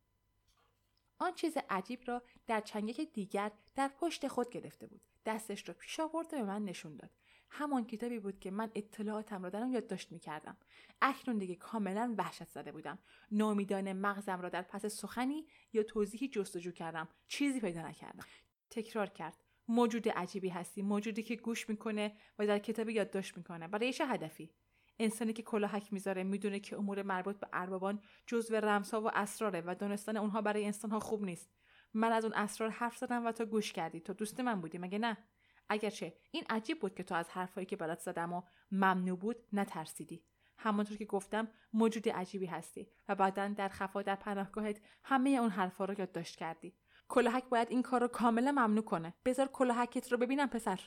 آن 1.19 1.33
چیز 1.33 1.57
عجیب 1.69 1.99
را 2.05 2.23
در 2.47 2.61
چنگک 2.61 3.01
دیگر 3.13 3.51
در 3.75 3.87
پشت 3.87 4.27
خود 4.27 4.49
گرفته 4.49 4.87
بود. 4.87 5.01
دستش 5.25 5.67
را 5.67 5.73
پیش 5.73 5.99
آورد 5.99 6.33
و 6.33 6.37
به 6.37 6.43
من 6.43 6.65
نشون 6.65 6.95
داد. 6.95 7.11
همان 7.49 7.85
کتابی 7.85 8.19
بود 8.19 8.39
که 8.39 8.51
من 8.51 8.71
اطلاعاتم 8.75 9.43
را 9.43 9.49
در 9.49 9.61
آن 9.61 9.71
یادداشت 9.71 10.11
می‌کردم. 10.11 10.57
اکنون 11.01 11.37
دیگه 11.37 11.55
کاملا 11.55 12.15
وحشت 12.17 12.49
زده 12.49 12.71
بودم. 12.71 12.99
نامیدان 13.31 13.93
مغزم 13.93 14.41
را 14.41 14.49
در 14.49 14.61
پس 14.61 14.85
سخنی 14.85 15.47
یا 15.73 15.83
توضیحی 15.83 16.27
جستجو 16.27 16.71
کردم. 16.71 17.07
چیزی 17.27 17.59
پیدا 17.59 17.87
نکردم. 17.87 18.25
تکرار 18.69 19.09
کرد. 19.09 19.37
موجود 19.67 20.09
عجیبی 20.09 20.49
هستی. 20.49 20.81
موجودی 20.81 21.23
که 21.23 21.35
گوش 21.35 21.69
می‌کنه 21.69 22.15
و 22.39 22.47
در 22.47 22.59
کتابی 22.59 22.93
یادداشت 22.93 23.37
می‌کنه. 23.37 23.67
برای 23.67 23.93
چه 23.93 24.07
هدفی؟ 24.07 24.51
انسانی 24.99 25.33
که 25.33 25.43
کلاهک 25.43 25.93
می‌ذاره 25.93 26.23
می‌دونه 26.23 26.59
که 26.59 26.77
امور 26.77 27.03
مربوط 27.03 27.39
به 27.39 27.47
اربابان 27.53 28.01
جزو 28.25 28.55
رمزها 28.55 29.01
و 29.01 29.09
اسراره 29.13 29.63
و 29.65 29.75
دانستن 29.75 30.17
اونها 30.17 30.41
برای 30.41 30.65
انسانها 30.65 30.99
خوب 30.99 31.23
نیست. 31.23 31.49
من 31.93 32.11
از 32.11 32.23
اون 32.23 32.33
اسرار 32.33 32.69
حرف 32.69 32.97
زدم 32.97 33.25
و 33.25 33.31
تو 33.31 33.45
گوش 33.45 33.73
کردی. 33.73 33.99
تو 33.99 34.13
دوست 34.13 34.39
من 34.39 34.61
بودی 34.61 34.77
مگه 34.77 34.99
نه؟ 34.99 35.17
اگرچه 35.69 36.13
این 36.31 36.43
عجیب 36.49 36.79
بود 36.79 36.95
که 36.95 37.03
تو 37.03 37.15
از 37.15 37.29
حرفهایی 37.29 37.65
که 37.65 37.75
برات 37.75 37.99
زدم 37.99 38.33
و 38.33 38.41
ممنوع 38.71 39.17
بود 39.17 39.35
نترسیدی. 39.53 40.23
همانطور 40.57 40.97
که 40.97 41.05
گفتم 41.05 41.47
موجود 41.73 42.09
عجیبی 42.09 42.45
هستی 42.45 42.87
و 43.07 43.15
بعدا 43.15 43.47
در 43.47 43.69
خفا 43.69 44.01
در 44.01 44.15
پناهگاهت 44.15 44.81
همه 45.03 45.29
اون 45.29 45.49
حرفها 45.49 45.85
رو 45.85 45.99
یادداشت 45.99 46.35
کردی. 46.35 46.73
کلاهک 47.07 47.43
باید 47.49 47.67
این 47.71 47.81
کار 47.81 48.01
رو 48.01 48.07
کاملا 48.07 48.51
ممنوع 48.51 48.83
کنه. 48.83 49.13
بذار 49.25 49.47
کلاهکت 49.47 50.11
رو 50.11 50.17
ببینم 50.17 50.47
پسر. 50.47 50.79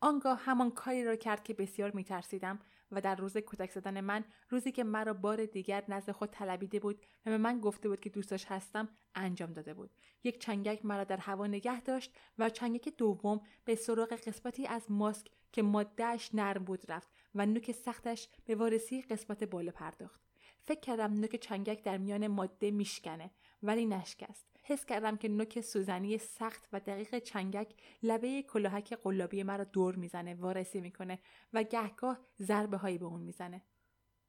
آنگاه 0.00 0.40
همان 0.44 0.70
کاری 0.70 1.04
را 1.04 1.16
کرد 1.16 1.42
که 1.44 1.54
بسیار 1.54 1.90
میترسیدم 1.90 2.58
و 2.92 3.00
در 3.00 3.16
روز 3.16 3.36
کتک 3.36 3.70
زدن 3.70 4.00
من 4.00 4.24
روزی 4.50 4.72
که 4.72 4.84
مرا 4.84 5.14
بار 5.14 5.44
دیگر 5.44 5.84
نزد 5.88 6.10
خود 6.10 6.30
طلبیده 6.30 6.80
بود 6.80 7.00
و 7.26 7.30
به 7.30 7.38
من 7.38 7.60
گفته 7.60 7.88
بود 7.88 8.00
که 8.00 8.10
دوستش 8.10 8.44
هستم 8.46 8.88
انجام 9.14 9.52
داده 9.52 9.74
بود. 9.74 9.90
یک 10.24 10.40
چنگک 10.40 10.84
مرا 10.84 11.04
در 11.04 11.16
هوا 11.16 11.46
نگه 11.46 11.80
داشت 11.80 12.14
و 12.38 12.50
چنگک 12.50 12.96
دوم 12.98 13.40
به 13.64 13.74
سراغ 13.74 14.12
قسمتی 14.12 14.66
از 14.66 14.90
ماسک 14.90 15.26
که 15.52 15.62
مادهش 15.62 16.30
نرم 16.34 16.64
بود 16.64 16.92
رفت 16.92 17.08
و 17.34 17.46
نوک 17.46 17.72
سختش 17.72 18.28
به 18.44 18.54
وارسی 18.54 19.02
قسمت 19.02 19.44
بالا 19.44 19.72
پرداخت. 19.72 20.20
فکر 20.64 20.80
کردم 20.80 21.12
نوک 21.12 21.36
چنگک 21.36 21.82
در 21.82 21.98
میان 21.98 22.26
ماده 22.26 22.70
میشکنه 22.70 23.30
ولی 23.62 23.86
نشکست. 23.86 24.51
حس 24.62 24.84
کردم 24.84 25.16
که 25.16 25.28
نوک 25.28 25.60
سوزنی 25.60 26.18
سخت 26.18 26.68
و 26.72 26.80
دقیق 26.80 27.18
چنگک 27.18 27.74
لبه 28.02 28.42
کلاهک 28.42 28.92
قلابی 28.92 29.42
مرا 29.42 29.64
دور 29.64 29.96
می‌زنه 29.96 30.34
وارسی 30.34 30.80
می‌کنه 30.80 31.18
و 31.52 31.62
گهگاه 31.62 32.18
ضربه 32.40 32.76
هایی 32.76 32.98
به 32.98 33.04
اون 33.04 33.20
می‌زنه. 33.20 33.62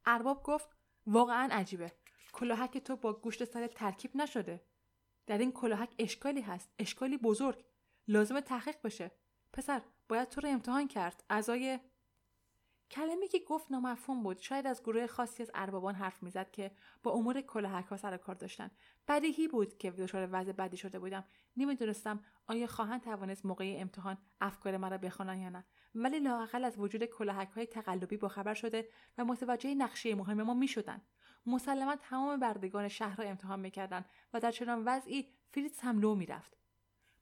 ارباب 0.06 0.42
گفت 0.42 0.68
واقعا 1.06 1.48
عجیبه. 1.52 1.92
کلاهک 2.32 2.78
تو 2.78 2.96
با 2.96 3.12
گوشت 3.12 3.44
سر 3.44 3.66
ترکیب 3.66 4.16
نشده. 4.16 4.66
در 5.26 5.38
این 5.38 5.52
کلاهک 5.52 5.94
اشکالی 5.98 6.40
هست 6.40 6.70
اشکالی 6.78 7.18
بزرگ. 7.18 7.64
لازم 8.08 8.40
تحقیق 8.40 8.76
بشه. 8.84 9.10
پسر 9.52 9.82
باید 10.08 10.28
تو 10.28 10.40
رو 10.40 10.48
امتحان 10.48 10.88
کرد. 10.88 11.24
اعضای 11.30 11.78
کلمه 12.94 13.28
که 13.28 13.38
گفت 13.48 13.70
نامفهوم 13.70 14.22
بود. 14.22 14.38
شاید 14.38 14.66
از 14.66 14.82
گروه 14.82 15.06
خاصی 15.06 15.42
از 15.42 15.50
اربابان 15.54 15.94
حرف 15.94 16.22
می‌زد 16.22 16.50
که 16.50 16.70
با 17.02 17.10
امور 17.10 17.40
کلاهک 17.40 17.86
ها 17.86 17.96
سر 17.96 18.16
کار 18.16 18.34
داشتن. 18.34 18.70
بدیهی 19.08 19.48
بود 19.48 19.78
که 19.78 19.90
دچار 19.90 20.28
وضع 20.32 20.52
بدی 20.52 20.76
شده 20.76 20.98
بودم. 20.98 21.24
نمی‌دونستم 21.56 22.24
آیا 22.46 22.66
خواهند 22.66 23.02
توانست 23.02 23.46
موقع 23.46 23.74
امتحان 23.78 24.18
افکار 24.40 24.76
مرا 24.76 24.98
بخوانند 24.98 25.38
یا 25.38 25.48
نه. 25.48 25.64
ولی 25.94 26.18
لااقل 26.18 26.64
از 26.64 26.78
وجود 26.78 27.04
کلاهک 27.04 27.48
های 27.48 27.66
تقلبی 27.66 28.16
باخبر 28.16 28.54
شده 28.54 28.88
و 29.18 29.24
متوجه 29.24 29.74
نقشه 29.74 30.14
مهم 30.14 30.42
ما 30.42 30.54
می‌شدند. 30.54 31.06
مسلما 31.46 31.96
تمام 31.96 32.40
بردگان 32.40 32.88
شهر 32.88 33.16
را 33.16 33.24
امتحان 33.24 33.60
می‌کردند 33.60 34.04
و 34.32 34.40
در 34.40 34.50
چنان 34.50 34.82
وضعی 34.84 35.28
فریتز 35.52 35.80
هم 35.80 36.00
لو 36.00 36.14
می‌رفت. 36.14 36.63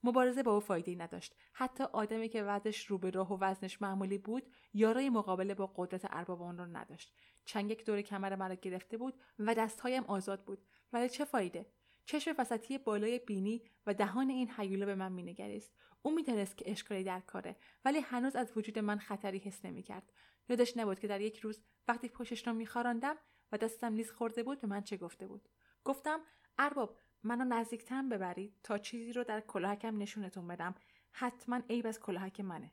مبارزه 0.03 0.43
با 0.43 0.55
او 0.55 0.61
فایده 0.61 0.95
نداشت. 0.95 1.35
حتی 1.53 1.85
آدمی 1.85 2.29
که 2.29 2.43
وضعش 2.43 2.87
رو 2.87 2.99
به 2.99 3.11
راه 3.11 3.33
و 3.33 3.39
وزنش 3.41 3.83
معمولی 3.83 4.19
بود 4.19 4.43
یارای 4.75 5.11
مقابله 5.11 5.55
با 5.55 5.73
قدرت 5.77 6.07
اربابان 6.11 6.59
را 6.59 6.67
نداشت. 6.67 7.15
چنگک 7.45 7.87
دور 7.87 8.03
کمر 8.03 8.37
مرا 8.37 8.55
گرفته 8.55 8.97
بود 8.97 9.15
و 9.39 9.55
دستهایم 9.55 10.05
آزاد 10.05 10.45
بود. 10.45 10.67
ولی 10.93 11.09
چه 11.09 11.25
فایده؟ 11.25 11.67
چشم 12.05 12.35
وسطی 12.39 12.79
بالای 12.79 13.19
بینی 13.19 13.63
و 13.87 13.95
دهان 13.95 14.31
این 14.31 14.51
حیوله 14.51 14.87
به 14.87 14.95
من 14.95 15.13
مینگریست. 15.13 15.73
او 16.03 16.15
می‌دانست 16.15 16.57
که 16.57 16.71
اشکالی 16.71 17.05
در 17.05 17.21
کاره 17.21 17.57
ولی 17.85 18.01
هنوز 18.01 18.37
از 18.37 18.53
وجود 18.57 18.79
من 18.79 18.99
خطری 18.99 19.39
حس 19.39 19.65
نمی‌کرد. 19.65 20.13
یادش 20.49 20.77
نبود 20.77 21.01
که 21.01 21.09
در 21.09 21.21
یک 21.21 21.39
روز 21.39 21.63
وقتی 21.89 22.09
پشتش 22.09 22.47
را 22.47 22.53
میخواراندم 22.53 23.17
و 23.53 23.59
دستم 23.59 23.95
لیز 23.95 24.11
خورده 24.11 24.43
بود 24.43 24.61
به 24.61 24.67
من 24.67 24.83
چه 24.83 24.97
گفته 24.97 25.27
بود. 25.27 25.49
گفتم 25.85 26.21
ارباب 26.59 26.99
منو 27.25 27.45
نزدیکتر 27.45 28.03
ببرید 28.03 28.55
تا 28.63 28.79
چیزی 28.79 29.13
رو 29.13 29.25
در 29.25 29.41
کلاهکم 29.41 29.99
نشونتون 29.99 30.49
بدم. 30.49 30.75
حتما 31.13 31.61
عیب 31.71 31.87
از 31.87 32.01
کلاهک 32.01 32.41
منه. 32.41 32.73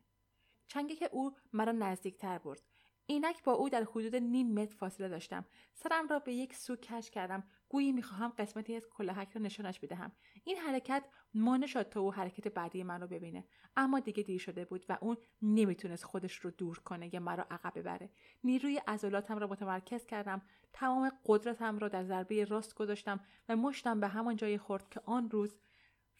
چنگه 0.68 0.96
که 0.96 1.10
او 1.12 1.36
مرا 1.54 1.72
نزدیکتر 1.72 2.38
برد. 2.38 2.62
اینک 3.10 3.44
با 3.44 3.52
او 3.52 3.70
در 3.70 3.84
حدود 3.84 4.16
نیم 4.16 4.54
متر 4.54 4.76
فاصله 4.76 5.10
داشتم. 5.10 5.46
سرم 5.74 6.08
را 6.08 6.20
به 6.20 6.34
یک 6.34 6.56
سو 6.56 6.76
کش 6.76 7.10
کردم. 7.10 7.44
گویی 7.70 7.92
می‌خواهم 7.92 8.34
قسمتی 8.38 8.76
از 8.76 8.88
کلاهک 8.88 9.32
را 9.32 9.42
نشانش 9.42 9.80
بدهم. 9.80 10.12
این 10.44 10.58
حرکت 10.58 11.04
مانع 11.34 11.66
شد 11.66 11.90
تا 11.90 12.02
او 12.02 12.14
حرکت 12.14 12.48
بعدی 12.48 12.84
من 12.84 13.02
رو 13.02 13.08
ببینه 13.08 13.46
اما 13.78 14.00
دیگه 14.00 14.24
دیر 14.24 14.40
شده 14.40 14.66
بود 14.66 14.86
و 14.90 14.98
اون 15.02 15.18
نمی‌تونست 15.42 16.04
خودش 16.04 16.36
رو 16.36 16.52
دور 16.52 16.80
کنه 16.80 17.14
یا 17.14 17.20
مرا 17.20 17.46
عقب 17.52 17.80
ببره. 17.80 18.10
نیروی 18.44 18.82
عضلاتم 18.88 19.38
را 19.38 19.48
متمرکز 19.48 20.06
کردم. 20.06 20.42
تمام 20.74 21.12
قدرتم 21.26 21.80
را 21.80 21.88
در 21.88 22.04
ضربه 22.04 22.46
راست 22.46 22.76
گذاشتم 22.76 23.20
و 23.50 23.56
مشتم 23.56 24.00
به 24.00 24.08
همان 24.08 24.36
جایی 24.36 24.58
خورد 24.58 24.90
که 24.90 25.02
آن 25.06 25.30
روز 25.30 25.56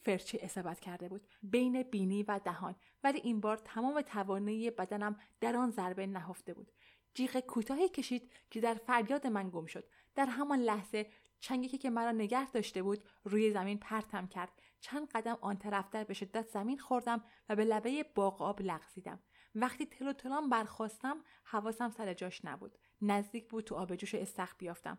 فرچه 0.02 0.40
اصابت 0.42 0.80
کرده 0.80 1.10
بود. 1.10 1.28
بین 1.44 1.84
بینی 1.84 2.24
و 2.24 2.40
دهان. 2.46 2.76
ولی 3.04 3.20
این 3.20 3.40
بار 3.40 3.58
تمام 3.58 4.02
توانایی 4.02 4.72
بدنم 4.72 5.20
در 5.42 5.56
آن 5.56 5.72
ضربه 5.72 6.08
نهفته 6.08 6.54
بود. 6.54 6.72
جیغ 7.14 7.40
کوتاهی 7.40 7.90
کشید 7.90 8.32
که 8.50 8.62
در 8.62 8.74
فریاد 8.74 9.28
من 9.28 9.50
گم 9.50 9.66
شد. 9.66 9.90
در 10.16 10.26
همان 10.26 10.60
لحظه 10.60 11.10
چنگی 11.40 11.78
که 11.78 11.90
مرا 11.90 12.12
نگه 12.12 12.52
داشته 12.52 12.84
بود 12.84 13.04
روی 13.24 13.52
زمین 13.52 13.78
پرتم 13.78 14.28
کرد. 14.28 14.52
چند 14.80 15.10
قدم 15.10 15.38
آن 15.42 15.58
طرفتر 15.58 16.04
به 16.04 16.14
شدت 16.14 16.48
زمین 16.48 16.78
خوردم 16.78 17.24
و 17.50 17.56
به 17.56 17.66
لبه 17.66 18.04
باغ 18.16 18.42
آب 18.42 18.62
لغزیدم. 18.62 19.20
وقتی 19.56 19.86
تلو 19.86 20.14
تلام 20.14 20.50
برخواستم 20.50 21.24
حواسم 21.44 21.90
سر 21.90 22.14
جاش 22.14 22.46
نبود. 22.46 22.78
نزدیک 23.02 23.50
بود 23.50 23.64
تو 23.64 23.76
آب 23.76 23.96
جوش 23.96 24.16
استخ 24.16 24.56
بیافتم. 24.58 24.98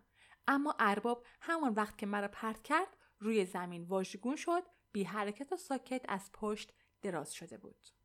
اما 0.49 0.75
ارباب 0.79 1.27
همان 1.41 1.73
وقت 1.73 1.99
که 1.99 2.07
مرا 2.07 2.29
پرت 2.29 2.63
کرد 2.63 2.97
روی 3.19 3.45
زمین 3.45 3.85
واژگون 3.85 4.37
شد 4.37 4.63
بی 4.93 5.05
حرکت 5.05 5.53
و 5.53 5.57
ساکت 5.57 6.05
از 6.09 6.31
پشت 6.33 6.73
دراز 7.03 7.35
شده 7.35 7.59
بود. 7.59 8.00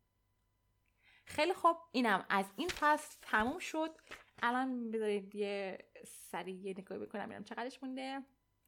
خیلی 1.26 1.54
خوب. 1.54 1.76
اینم 1.92 2.26
از 2.28 2.44
این 2.56 2.68
فصل 2.68 3.16
تموم 3.22 3.58
شد. 3.58 3.90
الان 4.42 4.90
بذارید 4.90 5.34
یه 5.34 5.78
سریع 6.06 6.54
یه 6.54 6.74
نگاهی 6.78 7.00
بکنم 7.00 7.26
ببینم 7.26 7.44
چقدرش 7.44 7.82
مونده. 7.82 8.22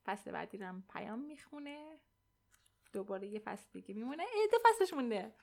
فصل 0.05 0.33
بعدی 0.33 0.59
رم 0.59 0.85
پیام 0.93 1.19
می‌خونه. 1.19 1.99
دوباره 2.93 3.27
یه 3.27 3.39
فصل 3.39 3.67
دیگه 3.73 3.95
میمونه. 3.95 4.23
ای 4.23 4.49
دو 4.53 4.59
فصلش 4.65 4.93
مونده. 4.95 5.35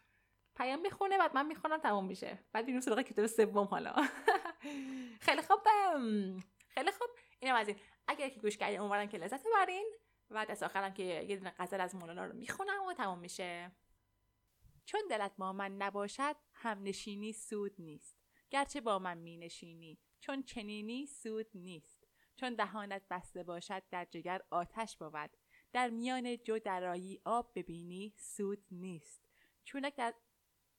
پیام 0.55 0.81
می‌خونه 0.81 1.17
بعد 1.17 1.35
من 1.35 1.45
می‌خونم 1.45 1.77
تموم 1.77 2.05
میشه. 2.05 2.39
بعد 2.53 2.65
میریم 2.65 2.81
سراغ 2.81 3.01
کتاب 3.01 3.27
سوم 3.27 3.67
حالا. 3.67 3.93
خیلی 5.25 5.41
خوب. 5.41 5.59
خیلی 6.67 6.91
خوب. 6.91 7.07
اینم 7.39 7.55
از 7.55 7.67
این. 7.67 7.77
اگر 8.07 8.29
که 8.29 8.39
گوش 8.39 8.57
کردین 8.57 8.79
امیدوارم 8.79 9.07
که 9.07 9.17
لذت 9.17 9.43
ببرین. 9.47 9.91
و 10.29 10.45
دست 10.45 10.63
آخرم 10.63 10.93
که 10.93 11.03
یه 11.03 11.37
دونه 11.37 11.53
غزل 11.59 11.81
از 11.81 11.95
مولانا 11.95 12.25
رو 12.25 12.33
می‌خونم 12.33 12.83
و 12.83 12.93
تمام 12.93 13.19
میشه. 13.19 13.71
چون 14.85 15.01
دلت 15.09 15.31
با 15.37 15.53
من 15.53 15.77
نباشد 15.77 16.35
هم 16.53 16.83
نشینی 16.83 17.33
سود 17.33 17.75
نیست. 17.79 18.17
گرچه 18.49 18.81
با 18.81 18.99
من 18.99 19.17
می 19.17 19.37
نشینی 19.37 19.99
چون 20.19 20.43
چنینی 20.43 21.05
سود 21.05 21.47
نیست. 21.53 22.07
چون 22.35 22.55
دهانت 22.55 23.01
بسته 23.09 23.43
باشد 23.43 23.83
در 23.91 24.05
جگر 24.05 24.41
آتش 24.49 24.97
بود. 24.97 25.29
در 25.73 25.89
میان 25.89 26.37
جو 26.37 26.59
درایی 26.59 27.21
آب 27.25 27.51
ببینی 27.55 28.13
سود 28.17 28.65
نیست. 28.71 29.29
چونک 29.63 29.95
در 29.95 30.13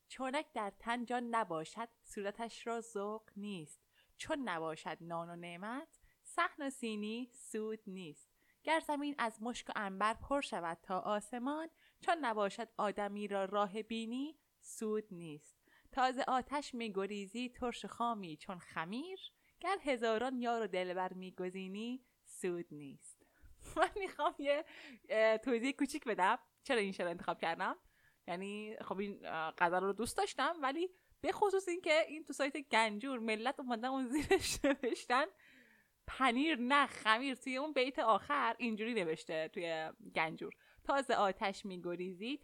چونک 0.09 0.53
در 0.53 0.73
تن 0.79 1.05
جان 1.05 1.25
نباشد 1.35 1.89
صورتش 2.03 2.67
را 2.67 2.81
ذوق 2.81 3.31
نیست. 3.37 3.81
چون 4.17 4.49
نباشد 4.49 4.99
نان 5.01 5.31
و 5.31 5.37
نعمت 5.37 5.99
صحن 6.23 6.67
و 6.67 6.71
سینی 6.71 7.31
سود 7.33 7.81
نیست. 7.87 8.36
گر 8.67 8.81
زمین 8.81 9.15
از 9.19 9.43
مشک 9.43 9.69
و 9.69 9.73
انبر 9.77 10.15
پر 10.15 10.41
شود 10.41 10.79
تا 10.83 10.99
آسمان 10.99 11.71
چون 12.01 12.15
نباشد 12.21 12.69
آدمی 12.77 13.29
را 13.29 13.45
راه 13.45 13.83
بینی 13.83 14.39
سود 14.61 15.05
نیست. 15.11 15.57
تازه 15.93 16.25
آتش 16.29 16.75
میگریزی 16.75 17.49
ترش 17.49 17.87
خامی 17.87 18.37
چون 18.37 18.59
خمیر. 18.59 19.21
گر 19.61 19.77
هزاران 19.83 20.39
یار 20.39 20.63
و 20.63 20.67
دلبر 20.67 21.13
میگزینی 21.13 22.05
سود 22.25 22.67
نیست. 22.71 23.27
من 23.77 23.91
می‌خوام 23.97 24.35
یه 24.39 24.65
توضیح 25.45 25.73
کوچیک 25.73 26.05
بدم. 26.05 26.39
چرا 26.63 26.79
این 26.79 26.93
شعر 26.93 27.09
انتخاب 27.09 27.41
کردم؟ 27.41 27.77
یعنی 28.29 28.77
خب 28.81 28.99
این 28.99 29.19
قدر 29.51 29.81
رو 29.81 29.93
دوست 29.93 30.17
داشتم 30.17 30.57
ولی 30.63 30.91
به 31.21 31.33
خصوص 31.33 31.69
اینکه 31.69 32.01
این 32.09 32.25
تو 32.25 32.33
سایت 32.33 32.57
گنجور 32.57 33.19
ملت 33.19 33.61
اومدن 33.61 33.89
اون 33.89 34.07
زیرش 34.07 34.65
نوشتن 34.65 35.25
پنیر 36.07 36.59
نه 36.61 36.87
خمیر 36.87 37.35
توی 37.35 37.57
اون 37.57 37.73
بیت 37.73 37.99
آخر 37.99 38.55
اینجوری 38.59 38.95
نوشته 38.95 39.49
توی 39.49 39.91
گنجور. 40.15 40.53
تازه 40.85 41.15
آتش 41.15 41.65
میگریزی 41.67 42.41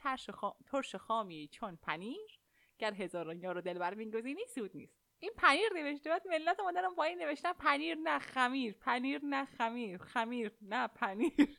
ترش 0.67 0.97
خامی 0.97 1.49
چون 1.53 1.79
پنیر. 1.83 2.39
گر 2.79 2.95
هزاران 2.95 3.41
یار 3.41 3.59
و 3.59 3.61
دلبر 3.61 3.95
میگزینی 3.95 4.47
سود 4.55 4.71
نیست. 4.77 5.03
این 5.19 5.33
پنیر 5.37 5.73
نوشته. 5.75 6.11
بعد 6.11 6.29
ملت 6.29 6.61
اومدن 6.61 6.95
پایین 6.97 7.23
نوشتن 7.23 7.53
پنیر 7.53 7.99
نه 8.03 8.19
خمیر 8.19 8.75
پنیر 8.75 9.21
نه 9.25 9.45
خمیر 9.45 9.99
خمیر 9.99 10.53
نه 10.63 10.89
پنیر. 10.89 11.59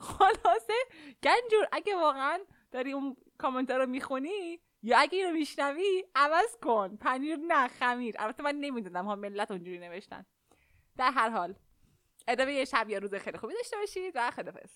خلاصه 0.00 0.74
گنجور 1.22 1.68
اگه 1.72 1.96
واقعا 1.96 2.38
داری 2.70 2.92
اون 2.92 3.16
کامنت 3.38 3.70
رو 3.70 3.86
می‌خونی 3.86 4.60
یا 4.82 4.98
اگه 4.98 5.18
اینو 5.18 5.32
میشنوی 5.32 6.04
عوض 6.14 6.56
کن. 6.62 6.96
پنیر 6.96 7.36
نه 7.36 7.68
خمیر. 7.68 8.14
البته 8.18 8.42
من 8.42 8.54
نمی‌دونم 8.54 9.04
ها 9.06 9.16
ملت 9.16 9.50
اونجوری 9.50 9.78
نوشتن. 9.78 10.26
در 11.00 11.10
هر 11.10 11.28
حال 11.28 11.54
ادامه 12.28 12.52
یه 12.52 12.64
شب 12.64 12.86
یا 12.88 12.98
روز 12.98 13.14
خیلی 13.14 13.38
خوبی 13.38 13.54
داشته 13.54 13.76
باشید 13.76 14.12
و 14.14 14.30
خدافظ 14.30 14.70